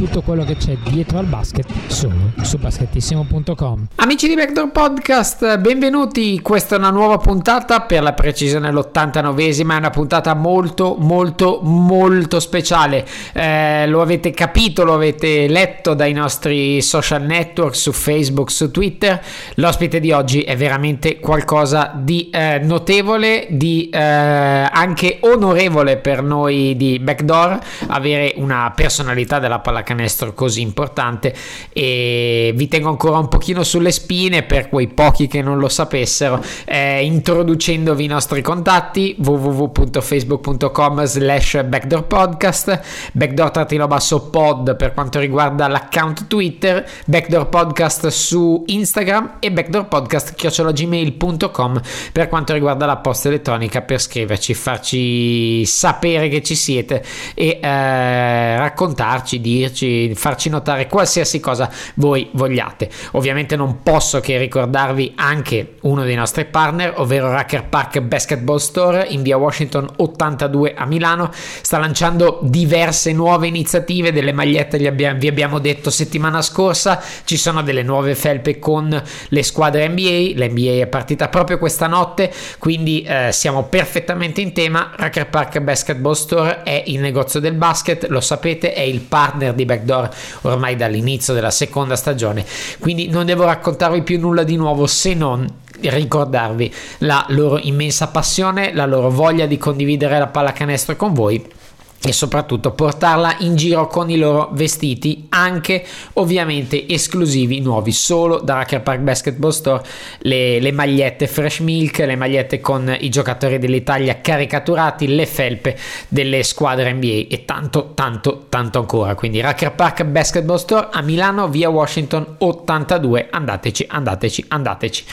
tutto 0.00 0.22
quello 0.22 0.44
che 0.44 0.56
c'è 0.56 0.78
dietro 0.88 1.18
al 1.18 1.26
basket 1.26 1.66
solo 1.88 2.32
su 2.40 2.56
basketissimo.com. 2.56 3.88
Amici 3.96 4.28
di 4.28 4.34
Backdoor 4.34 4.70
Podcast, 4.70 5.58
benvenuti. 5.58 6.40
Questa 6.40 6.76
è 6.76 6.78
una 6.78 6.88
nuova 6.88 7.18
puntata, 7.18 7.82
per 7.82 8.02
la 8.02 8.14
precisione 8.14 8.72
l'89esima, 8.72 9.74
è 9.74 9.76
una 9.76 9.90
puntata 9.90 10.32
molto 10.32 10.96
molto 10.98 11.60
molto 11.62 12.40
speciale. 12.40 13.06
Eh, 13.34 13.86
lo 13.88 14.00
avete 14.00 14.30
capito, 14.30 14.84
lo 14.84 14.94
avete 14.94 15.46
letto 15.48 15.92
dai 15.92 16.14
nostri 16.14 16.80
social 16.80 17.20
network 17.20 17.76
su 17.76 17.92
Facebook, 17.92 18.50
su 18.50 18.70
Twitter. 18.70 19.22
L'ospite 19.56 20.00
di 20.00 20.12
oggi 20.12 20.40
è 20.40 20.56
veramente 20.56 21.20
qualcosa 21.20 21.92
di 21.94 22.30
eh, 22.32 22.58
notevole, 22.62 23.48
di 23.50 23.90
eh, 23.92 23.98
anche 24.00 25.18
onorevole 25.20 25.98
per 25.98 26.22
noi 26.22 26.74
di 26.74 26.98
Backdoor 26.98 27.58
avere 27.88 28.32
una 28.36 28.72
personalità 28.74 29.38
della 29.38 29.58
pallacanestro 29.58 29.88
così 30.34 30.60
importante 30.60 31.34
e 31.72 32.52
vi 32.54 32.68
tengo 32.68 32.88
ancora 32.88 33.18
un 33.18 33.28
pochino 33.28 33.62
sulle 33.62 33.90
spine 33.90 34.42
per 34.42 34.68
quei 34.68 34.88
pochi 34.88 35.26
che 35.26 35.42
non 35.42 35.58
lo 35.58 35.68
sapessero 35.68 36.42
eh, 36.64 37.04
introducendovi 37.04 38.04
i 38.04 38.06
nostri 38.06 38.42
contatti 38.42 39.16
www.facebook.com 39.18 41.04
slash 41.04 41.64
backdoor 41.64 42.04
podcast 42.04 42.80
backdoor 43.12 43.86
basso 43.86 44.28
pod 44.30 44.76
per 44.76 44.94
quanto 44.94 45.18
riguarda 45.18 45.66
l'account 45.68 46.26
twitter 46.26 46.86
backdoor 47.06 47.48
podcast 47.48 48.06
su 48.08 48.62
instagram 48.66 49.36
e 49.40 49.50
backdoor 49.50 49.88
podcast 49.88 50.34
gmail.com 50.72 51.80
per 52.12 52.28
quanto 52.28 52.52
riguarda 52.52 52.86
la 52.86 52.96
posta 52.98 53.28
elettronica 53.28 53.82
per 53.82 54.00
scriverci 54.00 54.54
farci 54.54 55.64
sapere 55.64 56.28
che 56.28 56.42
ci 56.42 56.54
siete 56.54 57.02
e 57.34 57.58
eh, 57.60 58.56
raccontarci, 58.56 59.40
dirci, 59.40 59.79
farci 60.14 60.48
notare 60.48 60.86
qualsiasi 60.86 61.40
cosa 61.40 61.70
voi 61.94 62.28
vogliate. 62.32 62.88
Ovviamente 63.12 63.56
non 63.56 63.82
posso 63.82 64.20
che 64.20 64.38
ricordarvi 64.38 65.12
anche 65.16 65.76
uno 65.82 66.02
dei 66.04 66.14
nostri 66.14 66.44
partner, 66.44 66.94
ovvero 66.96 67.30
Racker 67.30 67.64
Park 67.64 68.00
Basketball 68.00 68.58
Store 68.58 69.06
in 69.08 69.22
via 69.22 69.36
Washington 69.36 69.88
82 69.96 70.74
a 70.74 70.84
Milano. 70.86 71.30
Sta 71.32 71.78
lanciando 71.78 72.40
diverse 72.42 73.12
nuove 73.12 73.46
iniziative, 73.46 74.12
delle 74.12 74.32
magliette 74.32 74.78
vi 74.78 75.28
abbiamo 75.28 75.58
detto 75.58 75.90
settimana 75.90 76.42
scorsa, 76.42 77.00
ci 77.24 77.36
sono 77.36 77.62
delle 77.62 77.82
nuove 77.82 78.14
felpe 78.14 78.58
con 78.58 79.02
le 79.28 79.42
squadre 79.42 79.88
NBA, 79.88 80.32
l'NBA 80.34 80.82
è 80.82 80.86
partita 80.86 81.28
proprio 81.28 81.58
questa 81.58 81.86
notte, 81.86 82.32
quindi 82.58 83.02
eh, 83.02 83.30
siamo 83.32 83.64
perfettamente 83.64 84.40
in 84.40 84.52
tema. 84.52 84.92
Racker 84.96 85.28
Park 85.28 85.60
Basketball 85.60 86.12
Store 86.12 86.62
è 86.62 86.82
il 86.86 87.00
negozio 87.00 87.40
del 87.40 87.54
basket, 87.54 88.06
lo 88.08 88.20
sapete, 88.20 88.72
è 88.72 88.80
il 88.80 89.00
partner 89.00 89.54
di 89.54 89.64
Backdoor 89.70 90.10
ormai 90.42 90.76
dall'inizio 90.76 91.34
della 91.34 91.50
seconda 91.50 91.96
stagione. 91.96 92.44
Quindi 92.78 93.08
non 93.08 93.26
devo 93.26 93.44
raccontarvi 93.44 94.02
più 94.02 94.18
nulla 94.18 94.42
di 94.42 94.56
nuovo 94.56 94.86
se 94.86 95.14
non 95.14 95.46
ricordarvi 95.80 96.72
la 96.98 97.24
loro 97.28 97.58
immensa 97.58 98.08
passione, 98.08 98.74
la 98.74 98.86
loro 98.86 99.10
voglia 99.10 99.46
di 99.46 99.56
condividere 99.56 100.18
la 100.18 100.26
pallacanestro 100.26 100.96
con 100.96 101.12
voi 101.14 101.58
e 102.02 102.12
soprattutto 102.12 102.70
portarla 102.70 103.36
in 103.40 103.56
giro 103.56 103.86
con 103.86 104.08
i 104.08 104.16
loro 104.16 104.48
vestiti 104.52 105.26
anche 105.28 105.84
ovviamente 106.14 106.88
esclusivi 106.88 107.60
nuovi 107.60 107.92
solo 107.92 108.38
da 108.38 108.54
Racker 108.54 108.80
Park 108.80 109.00
Basketball 109.00 109.50
Store 109.50 109.82
le, 110.20 110.60
le, 110.60 110.72
magliette 110.72 111.26
fresh 111.26 111.58
milk 111.58 111.98
le 111.98 112.16
magliette 112.16 112.60
con 112.60 112.96
i 112.98 113.10
giocatori 113.10 113.58
dell'Italia 113.58 114.20
caricaturati 114.22 115.14
le 115.14 115.26
felpe 115.26 115.76
delle 116.08 116.42
squadre 116.42 116.90
NBA 116.94 117.26
e 117.28 117.44
tanto 117.44 117.92
tanto 117.94 118.46
tanto 118.48 118.78
ancora. 118.78 119.14
Quindi 119.14 119.40
Racker 119.40 119.72
Park 119.72 120.04
Basketball 120.04 120.56
Store 120.56 120.88
a 120.90 121.02
Milano 121.02 121.48
via 121.48 121.68
Washington 121.68 122.36
82 122.38 123.28
andateci 123.30 123.84
andateci 123.88 124.44
andateci. 124.48 125.04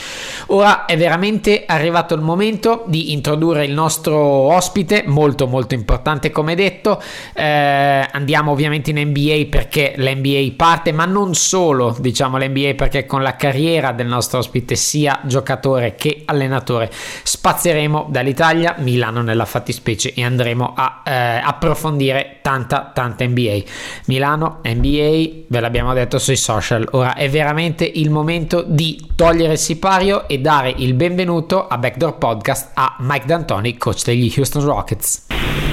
Ora 0.47 0.85
è 0.85 0.95
veramente 0.95 1.63
arrivato 1.65 2.13
il 2.13 2.21
momento 2.21 2.85
di 2.87 3.11
introdurre 3.11 3.65
il 3.65 3.73
nostro 3.73 4.17
ospite 4.17 5.03
molto 5.05 5.47
molto 5.47 5.73
importante 5.73 6.31
come 6.31 6.55
detto 6.55 6.76
detto. 6.77 7.01
Eh, 7.33 8.07
andiamo 8.11 8.51
ovviamente 8.51 8.91
in 8.91 8.99
NBA 9.09 9.47
perché 9.49 9.93
l'NBA 9.97 10.53
parte, 10.55 10.91
ma 10.91 11.05
non 11.05 11.33
solo, 11.33 11.95
diciamo 11.99 12.37
l'NBA 12.37 12.73
perché 12.75 13.05
con 13.05 13.21
la 13.21 13.35
carriera 13.35 13.91
del 13.91 14.07
nostro 14.07 14.39
ospite 14.39 14.75
sia 14.75 15.19
giocatore 15.23 15.95
che 15.95 16.23
allenatore 16.25 16.89
spazieremo 16.91 18.07
dall'Italia, 18.09 18.75
Milano 18.77 19.21
nella 19.21 19.45
fattispecie 19.45 20.13
e 20.13 20.23
andremo 20.23 20.73
a 20.75 21.01
eh, 21.03 21.11
approfondire 21.43 22.39
tanta 22.41 22.91
tanta 22.93 23.25
NBA. 23.25 23.61
Milano, 24.05 24.59
NBA, 24.63 25.45
ve 25.47 25.59
l'abbiamo 25.59 25.93
detto 25.93 26.19
sui 26.19 26.35
social, 26.35 26.87
ora 26.91 27.15
è 27.15 27.29
veramente 27.29 27.85
il 27.85 28.09
momento 28.09 28.63
di 28.65 29.09
togliere 29.15 29.53
il 29.53 29.59
sipario 29.59 30.27
e 30.27 30.39
dare 30.39 30.73
il 30.77 30.93
benvenuto 30.93 31.67
a 31.67 31.77
Backdoor 31.77 32.17
Podcast 32.17 32.71
a 32.73 32.95
Mike 32.99 33.25
D'Antoni, 33.25 33.77
coach 33.77 34.03
degli 34.03 34.31
Houston 34.37 34.63
Rockets. 34.63 35.25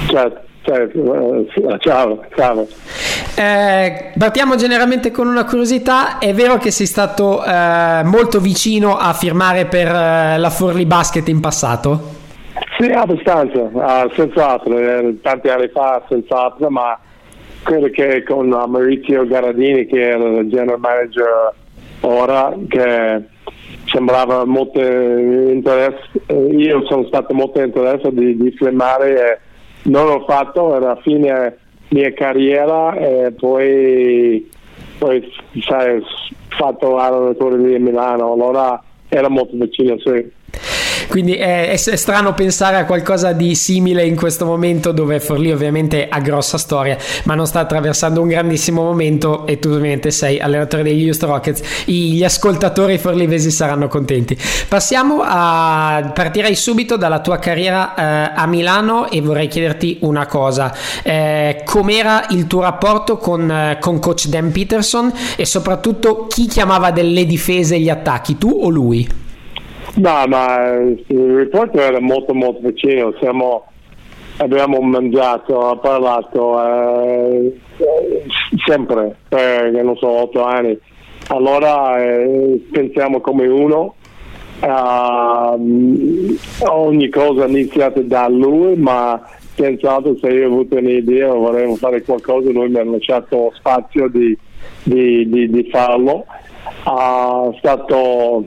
Ciao. 0.09 0.53
Certo, 0.65 1.45
ciao, 1.77 2.25
ciao. 2.35 2.67
Eh, 3.37 4.11
partiamo 4.17 4.55
generalmente 4.55 5.11
con 5.11 5.27
una 5.27 5.45
curiosità, 5.45 6.17
è 6.17 6.33
vero 6.33 6.57
che 6.57 6.71
sei 6.71 6.87
stato 6.87 7.45
eh, 7.45 8.01
molto 8.03 8.39
vicino 8.39 8.97
a 8.97 9.13
firmare 9.13 9.65
per 9.65 9.87
eh, 9.87 10.39
la 10.39 10.49
Forli 10.49 10.87
Basket 10.87 11.27
in 11.27 11.39
passato? 11.39 11.99
Sì, 12.79 12.89
abbastanza, 12.89 13.59
uh, 13.59 14.09
senz'altro, 14.15 14.77
eh, 14.79 15.17
tanti 15.21 15.49
anni 15.49 15.67
fa 15.67 16.03
senz'altro, 16.09 16.71
ma 16.71 16.99
credo 17.61 17.89
che 17.91 18.23
con 18.23 18.47
Maurizio 18.47 19.23
Garadini 19.27 19.85
che 19.85 20.09
è 20.09 20.15
il 20.15 20.49
general 20.49 20.79
manager 20.79 21.53
ora, 22.01 22.51
che 22.67 23.21
sembrava 23.85 24.45
molto 24.45 24.79
eh, 24.79 25.61
io 26.51 26.85
sono 26.87 27.05
stato 27.05 27.35
molto 27.35 27.61
interessato 27.61 28.09
di, 28.09 28.35
di 28.35 28.51
firmare 28.51 29.41
non 29.85 30.07
l'ho 30.07 30.23
fatto, 30.25 30.73
alla 30.73 30.95
fine 30.97 31.57
mia 31.89 32.13
carriera 32.13 32.95
e 32.95 33.31
poi, 33.31 34.49
poi 34.97 35.31
sai, 35.61 36.01
fatto 36.49 36.97
allenatore 36.97 37.57
di 37.57 37.79
Milano, 37.79 38.33
allora 38.33 38.81
era 39.09 39.29
molto 39.29 39.55
vicino, 39.57 39.97
sì. 39.99 40.31
Quindi 41.15 41.35
è, 41.35 41.69
è, 41.69 41.77
strano 41.77 42.33
pensare 42.33 42.75
a 42.75 42.83
qualcosa 42.83 43.31
di 43.31 43.55
simile 43.55 44.05
in 44.05 44.17
questo 44.17 44.43
momento 44.43 44.91
dove 44.91 45.21
Forlì 45.21 45.49
ovviamente 45.49 46.09
ha 46.09 46.19
grossa 46.19 46.57
storia, 46.57 46.97
ma 47.23 47.35
non 47.35 47.47
sta 47.47 47.61
attraversando 47.61 48.19
un 48.19 48.27
grandissimo 48.27 48.81
momento 48.81 49.47
e 49.47 49.57
tu 49.57 49.69
ovviamente 49.69 50.11
sei 50.11 50.41
allenatore 50.41 50.83
degli 50.83 51.05
Houston 51.05 51.29
Rockets. 51.29 51.85
Gli 51.85 52.21
ascoltatori 52.21 52.97
forlivesi 52.97 53.49
saranno 53.49 53.87
contenti. 53.87 54.37
Passiamo 54.67 55.21
a 55.23 56.11
partirei 56.13 56.53
subito 56.53 56.97
dalla 56.97 57.21
tua 57.21 57.39
carriera 57.39 57.95
eh, 57.95 58.31
a 58.35 58.45
Milano 58.45 59.09
e 59.09 59.21
vorrei 59.21 59.47
chiederti 59.47 59.99
una 60.01 60.25
cosa. 60.25 60.75
Eh, 61.01 61.61
com'era 61.63 62.25
il 62.31 62.45
tuo 62.45 62.59
rapporto 62.59 63.15
con, 63.15 63.49
eh, 63.49 63.77
con 63.79 63.99
coach 63.99 64.25
Dan 64.25 64.51
Peterson 64.51 65.13
e 65.37 65.45
soprattutto 65.45 66.27
chi 66.27 66.47
chiamava 66.47 66.91
delle 66.91 67.25
difese 67.25 67.75
e 67.75 67.79
gli 67.79 67.89
attacchi, 67.89 68.37
tu 68.37 68.49
o 68.49 68.67
lui? 68.67 69.23
No, 69.97 70.25
ma 70.27 70.73
il 70.73 71.35
riporto 71.37 71.79
era 71.79 72.01
molto 72.01 72.33
molto 72.33 72.67
vicino, 72.67 73.13
Siamo, 73.17 73.65
abbiamo 74.37 74.81
mangiato, 74.81 75.79
parlato 75.81 76.61
eh, 76.61 77.57
sempre 78.65 79.15
per, 79.29 79.71
non 79.71 79.95
so, 79.95 80.09
otto 80.09 80.43
anni. 80.43 80.77
Allora 81.27 82.03
eh, 82.03 82.61
pensiamo 82.71 83.21
come 83.21 83.47
uno, 83.47 83.95
uh, 84.59 86.35
ogni 86.67 87.09
cosa 87.09 87.45
iniziata 87.47 88.01
da 88.01 88.27
lui, 88.27 88.75
ma 88.75 89.21
pensato 89.55 90.17
se 90.17 90.27
io 90.27 90.49
ho 90.49 90.51
avuto 90.51 90.75
un'idea 90.75 91.33
o 91.33 91.39
volevo 91.39 91.75
fare 91.75 92.03
qualcosa, 92.03 92.51
lui 92.51 92.67
mi 92.67 92.79
ha 92.79 92.83
lasciato 92.83 93.53
spazio 93.55 94.09
di, 94.09 94.37
di, 94.83 95.29
di, 95.29 95.49
di 95.49 95.69
farlo 95.71 96.25
ha 96.83 97.51
stato 97.57 98.45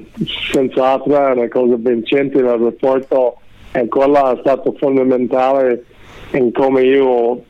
senz'altro 0.52 1.32
una 1.32 1.48
cosa 1.48 1.76
vincente 1.76 2.40
nel 2.40 2.58
rapporto 2.58 3.38
e 3.72 3.86
quello 3.88 4.32
è 4.32 4.38
stato 4.40 4.74
fondamentale 4.78 5.84
in 6.32 6.52
come 6.52 6.82
io 6.82 7.42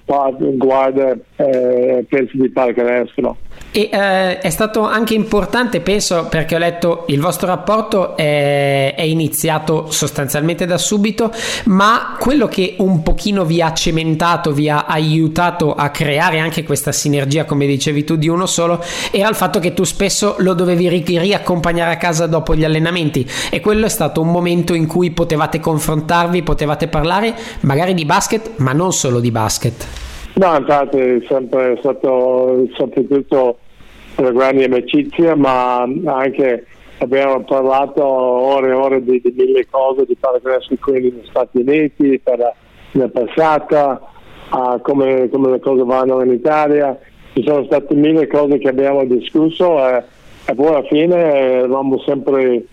guarda 0.57 1.17
e 1.37 2.05
pensa 2.09 2.33
di 2.33 2.51
pallacanestro. 2.51 3.37
E 3.71 3.91
eh, 3.93 4.39
è 4.39 4.49
stato 4.49 4.83
anche 4.85 5.13
importante, 5.13 5.81
penso, 5.81 6.27
perché 6.31 6.55
ho 6.55 6.59
letto 6.59 7.05
il 7.09 7.21
vostro 7.21 7.49
rapporto 7.49 8.17
è, 8.17 8.95
è, 8.97 9.03
iniziato 9.03 9.91
sostanzialmente 9.91 10.65
da 10.65 10.79
subito, 10.79 11.31
ma 11.67 12.17
quello 12.19 12.49
che 12.49 12.77
un 12.79 13.03
pochino 13.03 13.45
vi 13.45 13.61
ha 13.61 13.75
cementato, 13.75 14.53
vi 14.53 14.71
ha 14.71 14.87
aiutato 14.87 15.75
a 15.75 15.91
creare 15.91 16.39
anche 16.39 16.65
questa 16.65 16.93
sinergia, 16.93 17.45
come 17.45 17.67
dicevi 17.67 18.05
tu, 18.05 18.17
di 18.17 18.29
uno 18.29 18.47
solo, 18.47 18.83
era 19.11 19.29
il 19.29 19.35
fatto 19.35 19.59
che 19.59 19.75
tu 19.75 19.85
spesso 19.85 20.37
lo 20.39 20.55
dovevi 20.55 20.89
ri- 20.89 21.19
riaccompagnare 21.19 21.93
a 21.93 21.99
casa 21.99 22.27
dopo 22.27 22.55
gli 22.55 22.65
allenamenti 22.65 23.29
e 23.51 23.61
quello 23.61 23.85
è 23.85 23.91
stato 23.91 24.23
un 24.23 24.31
momento 24.31 24.73
in 24.73 24.87
cui 24.87 25.11
potevate 25.11 25.61
confrontarvi, 25.61 26.43
potevate 26.43 26.89
parlare 26.89 27.35
magari 27.61 27.93
di 27.93 28.07
basket, 28.07 28.53
ma 28.57 28.73
non 28.73 28.93
solo 28.93 29.21
di 29.21 29.31
basket. 29.31 29.98
No, 30.39 30.57
infatti 30.57 30.99
è 30.99 31.19
sempre 31.27 31.77
stato 31.81 32.65
soprattutto 32.75 33.59
una 34.19 34.31
grande 34.31 34.67
amicizia, 34.67 35.35
ma 35.35 35.83
anche 35.83 36.65
abbiamo 36.99 37.43
parlato 37.43 38.05
ore 38.05 38.69
e 38.69 38.73
ore 38.73 39.03
di, 39.03 39.21
di 39.21 39.35
mille 39.37 39.67
cose, 39.69 40.05
di 40.07 40.15
pallacanestro 40.15 40.77
qui 40.81 40.93
negli 40.93 41.23
Stati 41.25 41.59
Uniti, 41.59 42.21
per 42.23 42.55
la 42.93 43.09
passata, 43.09 44.01
uh, 44.53 44.81
come, 44.81 45.29
come, 45.29 45.51
le 45.51 45.59
cose 45.59 45.83
vanno 45.83 46.23
in 46.23 46.31
Italia. 46.31 46.97
Ci 47.33 47.43
sono 47.45 47.65
state 47.65 47.97
mille 47.97 48.29
cose 48.29 48.59
che 48.59 48.69
abbiamo 48.69 49.05
discusso 49.07 49.85
e, 49.89 50.05
e 50.47 50.55
poi 50.55 50.69
alla 50.69 50.85
fine 50.85 51.17
eravamo 51.17 51.99
sempre 52.07 52.65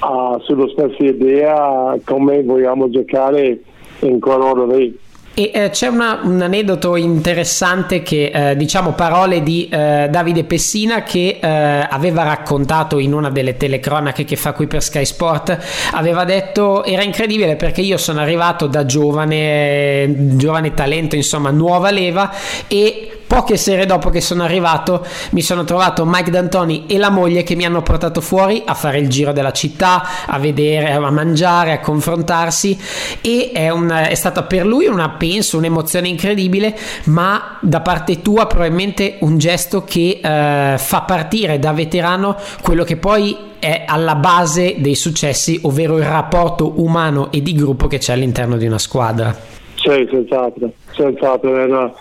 uh, 0.00 0.40
sulla 0.40 0.66
stessa 0.68 1.04
idea 1.04 1.96
come 2.02 2.42
vogliamo 2.42 2.90
giocare 2.90 3.60
in 4.00 4.18
quell'ora 4.18 4.66
lì. 4.66 5.02
E 5.36 5.50
eh, 5.52 5.70
c'è 5.70 5.88
una, 5.88 6.20
un 6.22 6.40
aneddoto 6.40 6.94
interessante 6.94 8.02
che, 8.02 8.30
eh, 8.32 8.56
diciamo, 8.56 8.92
parole 8.92 9.42
di 9.42 9.68
eh, 9.68 10.06
Davide 10.08 10.44
Pessina 10.44 11.02
che 11.02 11.40
eh, 11.40 11.48
aveva 11.48 12.22
raccontato 12.22 13.00
in 13.00 13.12
una 13.12 13.30
delle 13.30 13.56
telecronache 13.56 14.24
che 14.24 14.36
fa 14.36 14.52
qui 14.52 14.68
per 14.68 14.80
Sky 14.80 15.04
Sport. 15.04 15.58
Aveva 15.90 16.22
detto: 16.22 16.84
Era 16.84 17.02
incredibile 17.02 17.56
perché 17.56 17.80
io 17.80 17.96
sono 17.96 18.20
arrivato 18.20 18.68
da 18.68 18.86
giovane, 18.86 20.36
giovane 20.36 20.72
talento, 20.72 21.16
insomma, 21.16 21.50
nuova 21.50 21.90
leva 21.90 22.32
e 22.68 22.93
Poche 23.26 23.56
sere 23.56 23.86
dopo 23.86 24.10
che 24.10 24.20
sono 24.20 24.42
arrivato 24.42 25.04
mi 25.30 25.42
sono 25.42 25.64
trovato 25.64 26.04
Mike 26.06 26.30
D'Antoni 26.30 26.84
e 26.86 26.98
la 26.98 27.10
moglie 27.10 27.42
che 27.42 27.54
mi 27.54 27.64
hanno 27.64 27.82
portato 27.82 28.20
fuori 28.20 28.62
a 28.64 28.74
fare 28.74 28.98
il 28.98 29.08
giro 29.08 29.32
della 29.32 29.52
città, 29.52 30.26
a 30.26 30.38
vedere, 30.38 30.92
a 30.92 31.10
mangiare, 31.10 31.72
a 31.72 31.80
confrontarsi 31.80 32.78
e 33.20 33.50
è, 33.52 33.70
un, 33.70 33.88
è 33.88 34.14
stata 34.14 34.42
per 34.42 34.66
lui 34.66 34.86
una, 34.86 35.10
penso, 35.10 35.56
un'emozione 35.58 36.08
incredibile, 36.08 36.76
ma 37.04 37.58
da 37.60 37.80
parte 37.80 38.22
tua 38.22 38.46
probabilmente 38.46 39.16
un 39.20 39.38
gesto 39.38 39.84
che 39.84 40.20
eh, 40.22 40.78
fa 40.78 41.00
partire 41.02 41.58
da 41.58 41.72
veterano 41.72 42.36
quello 42.62 42.84
che 42.84 42.96
poi 42.96 43.52
è 43.58 43.84
alla 43.86 44.14
base 44.14 44.74
dei 44.78 44.94
successi, 44.94 45.58
ovvero 45.62 45.96
il 45.96 46.04
rapporto 46.04 46.80
umano 46.82 47.32
e 47.32 47.42
di 47.42 47.54
gruppo 47.54 47.86
che 47.86 47.98
c'è 47.98 48.12
all'interno 48.12 48.56
di 48.56 48.66
una 48.66 48.78
squadra. 48.78 49.34
Sì, 49.76 50.06
senz'altro, 50.10 50.70
senz'altro. 50.92 51.56
Era 51.56 51.92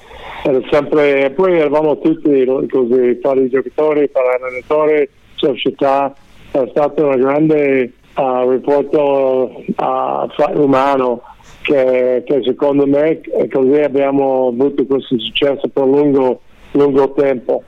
sempre, 0.70 1.32
poi 1.32 1.58
eravamo 1.58 1.98
tutti 2.00 2.46
così, 2.70 3.20
tra 3.22 3.34
i 3.34 3.50
giocatori, 3.50 4.12
tra 4.12 4.22
l'allenatore, 4.24 5.10
società, 5.36 6.14
è 6.52 6.68
stato 6.70 7.08
un 7.08 7.16
grande 7.18 7.94
uh, 8.16 8.50
rapporto 8.50 9.64
uh, 9.66 10.62
umano 10.62 11.22
che, 11.62 12.24
che, 12.26 12.42
secondo 12.44 12.86
me 12.86 13.22
così 13.50 13.80
abbiamo 13.80 14.50
avuto 14.50 14.86
questo 14.86 15.18
successo 15.18 15.68
per 15.70 15.86
lungo, 15.86 16.42
lungo 16.72 17.14
tempo. 17.14 17.64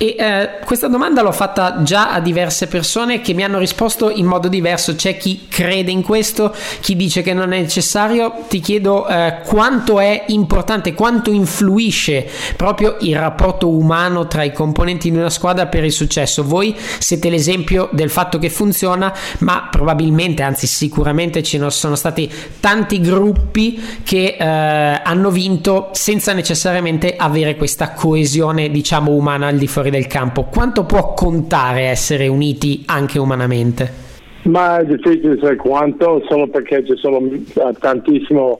E 0.00 0.14
eh, 0.16 0.50
questa 0.64 0.86
domanda 0.86 1.22
l'ho 1.22 1.32
fatta 1.32 1.82
già 1.82 2.12
a 2.12 2.20
diverse 2.20 2.68
persone 2.68 3.20
che 3.20 3.34
mi 3.34 3.42
hanno 3.42 3.58
risposto 3.58 4.10
in 4.10 4.26
modo 4.26 4.46
diverso. 4.46 4.94
C'è 4.94 5.16
chi 5.16 5.46
crede 5.48 5.90
in 5.90 6.02
questo, 6.02 6.54
chi 6.80 6.94
dice 6.94 7.22
che 7.22 7.34
non 7.34 7.52
è 7.52 7.60
necessario. 7.60 8.44
Ti 8.48 8.60
chiedo 8.60 9.08
eh, 9.08 9.40
quanto 9.44 9.98
è 9.98 10.26
importante, 10.28 10.94
quanto 10.94 11.32
influisce 11.32 12.28
proprio 12.56 12.96
il 13.00 13.18
rapporto 13.18 13.68
umano 13.68 14.28
tra 14.28 14.44
i 14.44 14.52
componenti 14.52 15.10
di 15.10 15.16
una 15.16 15.30
squadra 15.30 15.66
per 15.66 15.82
il 15.82 15.90
successo. 15.90 16.44
Voi 16.44 16.76
siete 16.98 17.28
l'esempio 17.28 17.88
del 17.90 18.08
fatto 18.08 18.38
che 18.38 18.50
funziona, 18.50 19.12
ma 19.38 19.66
probabilmente, 19.68 20.44
anzi 20.44 20.68
sicuramente 20.68 21.42
ci 21.42 21.60
sono 21.70 21.96
stati 21.96 22.30
tanti 22.60 23.00
gruppi 23.00 23.82
che 24.04 24.36
eh, 24.38 24.44
hanno 24.44 25.30
vinto 25.30 25.88
senza 25.90 26.32
necessariamente 26.32 27.16
avere 27.16 27.56
questa 27.56 27.90
coesione, 27.90 28.70
diciamo, 28.70 29.10
umana 29.10 29.48
al 29.48 29.56
di 29.56 29.66
fuori 29.66 29.86
fuori 29.88 29.90
del 29.90 30.06
campo, 30.06 30.44
quanto 30.44 30.84
può 30.84 31.14
contare 31.14 31.82
essere 31.82 32.28
uniti 32.28 32.82
anche 32.86 33.18
umanamente? 33.18 34.06
Ma 34.42 34.78
è 34.78 34.84
difficile 34.84 35.36
sapere 35.36 35.56
quanto, 35.56 36.22
solo 36.28 36.46
perché 36.48 36.84
ci 36.86 36.96
sono 36.96 37.18
eh, 37.18 37.74
tantissime 37.78 38.58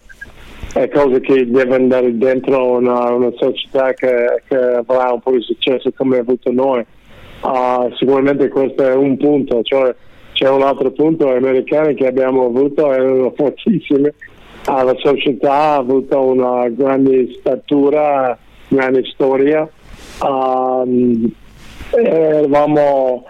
eh, 0.75 0.89
cose 0.89 1.21
che 1.21 1.49
devono 1.49 1.75
andare 1.75 2.17
dentro 2.17 2.77
una, 2.77 3.11
una 3.13 3.31
società 3.37 3.93
che, 3.95 4.43
che, 4.47 4.57
avrà 4.57 5.13
un 5.13 5.21
po' 5.21 5.31
di 5.33 5.43
successo 5.43 5.91
come 5.97 6.19
ha 6.19 6.21
avuto 6.21 6.51
noi. 6.53 6.85
Uh, 7.41 7.95
sicuramente 7.95 8.49
questo 8.49 8.83
è 8.83 8.95
un 8.95 9.17
punto, 9.17 9.63
cioè 9.63 9.95
c'è 10.33 10.49
un 10.49 10.63
altro 10.63 10.91
punto, 10.91 11.33
gli 11.33 11.37
americani 11.37 11.95
che 11.95 12.09
abbiamo 12.09 12.47
avuto 12.47 12.93
erano 12.93 13.33
fortissimi, 13.37 14.09
uh, 14.09 14.85
la 14.85 14.97
società 14.99 15.53
ha 15.53 15.77
avuto 15.77 16.21
una 16.21 16.69
grande 16.69 17.33
statura, 17.39 18.37
grande 18.69 19.05
storia 19.05 19.69
um, 20.23 21.31
eravamo 21.91 23.25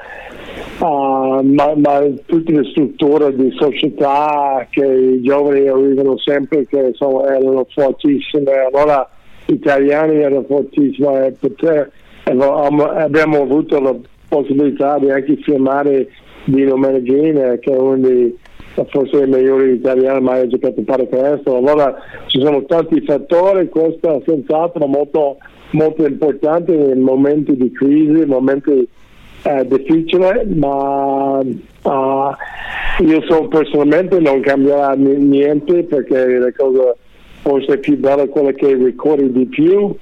uh, 0.81 1.43
ma, 1.43 1.75
ma, 1.77 2.03
tutte 2.27 2.53
le 2.53 2.65
strutture 2.71 3.35
di 3.35 3.51
società 3.59 4.67
che 4.71 4.85
i 4.85 5.23
giovani 5.23 5.69
arrivano 5.69 6.19
sempre 6.19 6.67
che 6.67 6.79
insomma, 6.79 7.35
erano 7.35 7.67
fortissime. 7.71 8.53
Allora 8.73 9.09
gli 9.47 9.55
italiani 9.55 10.17
erano 10.21 10.45
fortissimi 10.47 11.27
e 11.27 11.35
poter, 11.39 11.91
abbiamo 12.25 13.43
avuto 13.43 13.81
la 13.81 13.95
possibilità 14.29 14.99
di 14.99 15.11
anche 15.11 15.37
firmare 15.37 16.09
Dino 16.45 16.77
Meneghini 16.77 17.59
che 17.59 17.73
è 17.73 17.77
uno 17.77 17.97
dei 17.99 18.37
forse 18.91 19.17
il 19.17 19.29
migliore 19.29 19.73
italiano 19.73 20.21
mai 20.21 20.47
giocato 20.49 20.81
per 20.83 21.09
questo 21.09 21.57
allora 21.57 21.97
ci 22.27 22.41
sono 22.41 22.65
tanti 22.65 23.01
fattori 23.01 23.69
questo 23.69 24.19
è 24.19 24.23
senz'altro 24.25 24.87
molto 24.87 25.39
molto 25.71 26.07
importante 26.07 26.73
in 26.73 27.01
momenti 27.01 27.57
di 27.57 27.71
crisi, 27.73 28.25
momenti 28.25 28.89
eh, 29.43 29.67
difficili, 29.67 30.55
ma 30.55 31.39
uh, 31.39 32.35
io 33.05 33.23
so 33.29 33.49
personalmente 33.49 34.19
non 34.19 34.41
cambierà 34.41 34.95
niente 34.95 35.85
perché 35.85 36.39
la 36.39 36.53
cosa 36.57 36.95
forse 37.43 37.79
più 37.79 37.97
bella 37.99 38.23
è 38.23 38.29
quella 38.29 38.53
che 38.53 38.75
ricordi 38.75 39.31
di 39.31 39.47
più 39.47 39.95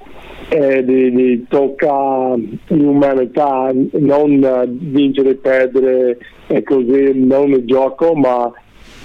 e 0.49 0.83
di, 0.83 1.11
di 1.11 1.45
tocca 1.47 2.33
l'umanità, 2.67 3.71
non 3.91 4.41
uh, 4.41 4.67
vincere, 4.67 5.35
perdere 5.35 6.17
e 6.47 6.63
così, 6.63 7.11
non 7.13 7.49
il 7.49 7.65
gioco, 7.65 8.13
ma 8.15 8.51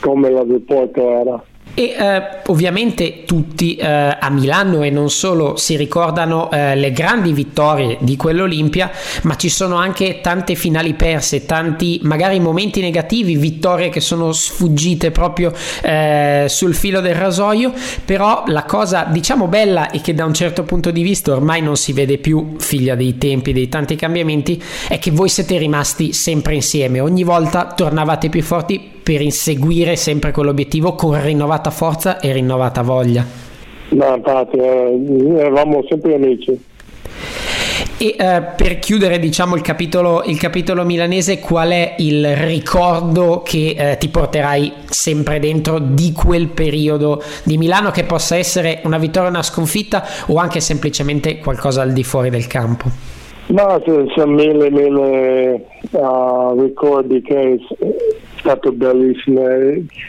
come 0.01 0.31
la 0.31 0.45
rapporto 0.49 1.11
era. 1.11 1.45
E 1.75 1.95
eh, 1.99 2.23
ovviamente 2.47 3.25
tutti 3.25 3.77
eh, 3.77 3.87
a 3.87 4.29
Milano 4.29 4.83
e 4.83 4.91
non 4.91 5.09
solo 5.09 5.57
si 5.57 5.75
ricordano 5.77 6.51
eh, 6.51 6.77
le 6.77 6.93
grandi 6.93 7.33
vittorie 7.33 7.97
di 8.01 8.17
quell'Olimpia, 8.17 8.91
ma 9.23 9.37
ci 9.37 9.49
sono 9.49 9.77
anche 9.77 10.21
tante 10.21 10.55
finali 10.55 10.93
perse, 10.93 11.47
tanti 11.47 12.01
magari 12.03 12.41
momenti 12.41 12.83
negativi, 12.83 13.37
vittorie 13.37 13.89
che 13.89 14.01
sono 14.01 14.33
sfuggite 14.33 15.13
proprio 15.13 15.53
eh, 15.81 16.45
sul 16.49 16.75
filo 16.75 17.01
del 17.01 17.15
rasoio, 17.15 17.73
però 18.05 18.45
la 18.49 18.65
cosa 18.65 19.07
diciamo 19.11 19.47
bella 19.47 19.91
e 19.91 20.03
che 20.03 20.13
da 20.13 20.27
un 20.27 20.35
certo 20.35 20.65
punto 20.65 20.91
di 20.91 21.03
vista 21.03 21.33
ormai 21.33 21.63
non 21.63 21.77
si 21.77 21.95
vede 21.95 22.19
più, 22.19 22.57
figlia 22.59 22.95
dei 22.95 23.17
tempi, 23.17 23.55
dei 23.55 23.71
tanti 23.71 23.97
cambiamenti, 23.97 24.63
è 24.89 24.99
che 24.99 25.11
voi 25.11 25.31
siete 25.31 25.57
rimasti 25.57 26.13
sempre 26.13 26.55
insieme, 26.55 27.01
ogni 27.01 27.25
volta 27.25 27.73
tornavate 27.75 28.29
più 28.29 28.43
forti 28.43 29.01
per 29.03 29.21
inseguire 29.21 29.97
sempre 29.97 30.31
quell'obiettivo 30.31 30.95
con 30.95 31.21
rinnovata 31.23 31.71
forza 31.71 32.21
e 32.21 32.33
rinnovata 32.33 32.83
voglia? 32.83 33.25
No, 33.89 34.15
infatti, 34.15 34.57
eh, 34.57 35.39
eravamo 35.39 35.85
sempre 35.89 36.15
amici. 36.15 36.71
E 37.99 38.17
eh, 38.19 38.43
per 38.57 38.79
chiudere, 38.79 39.19
diciamo, 39.19 39.55
il 39.55 39.63
capitolo, 39.63 40.25
il 40.25 40.39
capitolo, 40.39 40.85
milanese, 40.85 41.39
qual 41.39 41.71
è 41.71 41.95
il 41.99 42.35
ricordo 42.37 43.43
che 43.45 43.77
eh, 43.79 43.97
ti 43.99 44.09
porterai 44.09 44.73
sempre 44.89 45.39
dentro 45.39 45.79
di 45.79 46.13
quel 46.13 46.49
periodo 46.49 47.23
di 47.45 47.57
Milano, 47.59 47.91
che 47.91 48.05
possa 48.05 48.37
essere 48.37 48.81
una 48.85 48.99
vittoria, 48.99 49.29
una 49.29 49.43
sconfitta 49.43 50.05
o 50.27 50.37
anche 50.37 50.61
semplicemente 50.61 51.39
qualcosa 51.39 51.83
al 51.83 51.93
di 51.93 52.03
fuori 52.03 52.31
del 52.31 52.47
campo? 52.47 53.12
No, 53.49 53.83
sono 53.85 54.33
mille, 54.33 54.71
mille 54.71 55.67
uh, 55.91 56.61
ricordi 56.61 57.21
che 57.23 57.59
stato 58.39 58.73
bellissimo. 58.73 59.43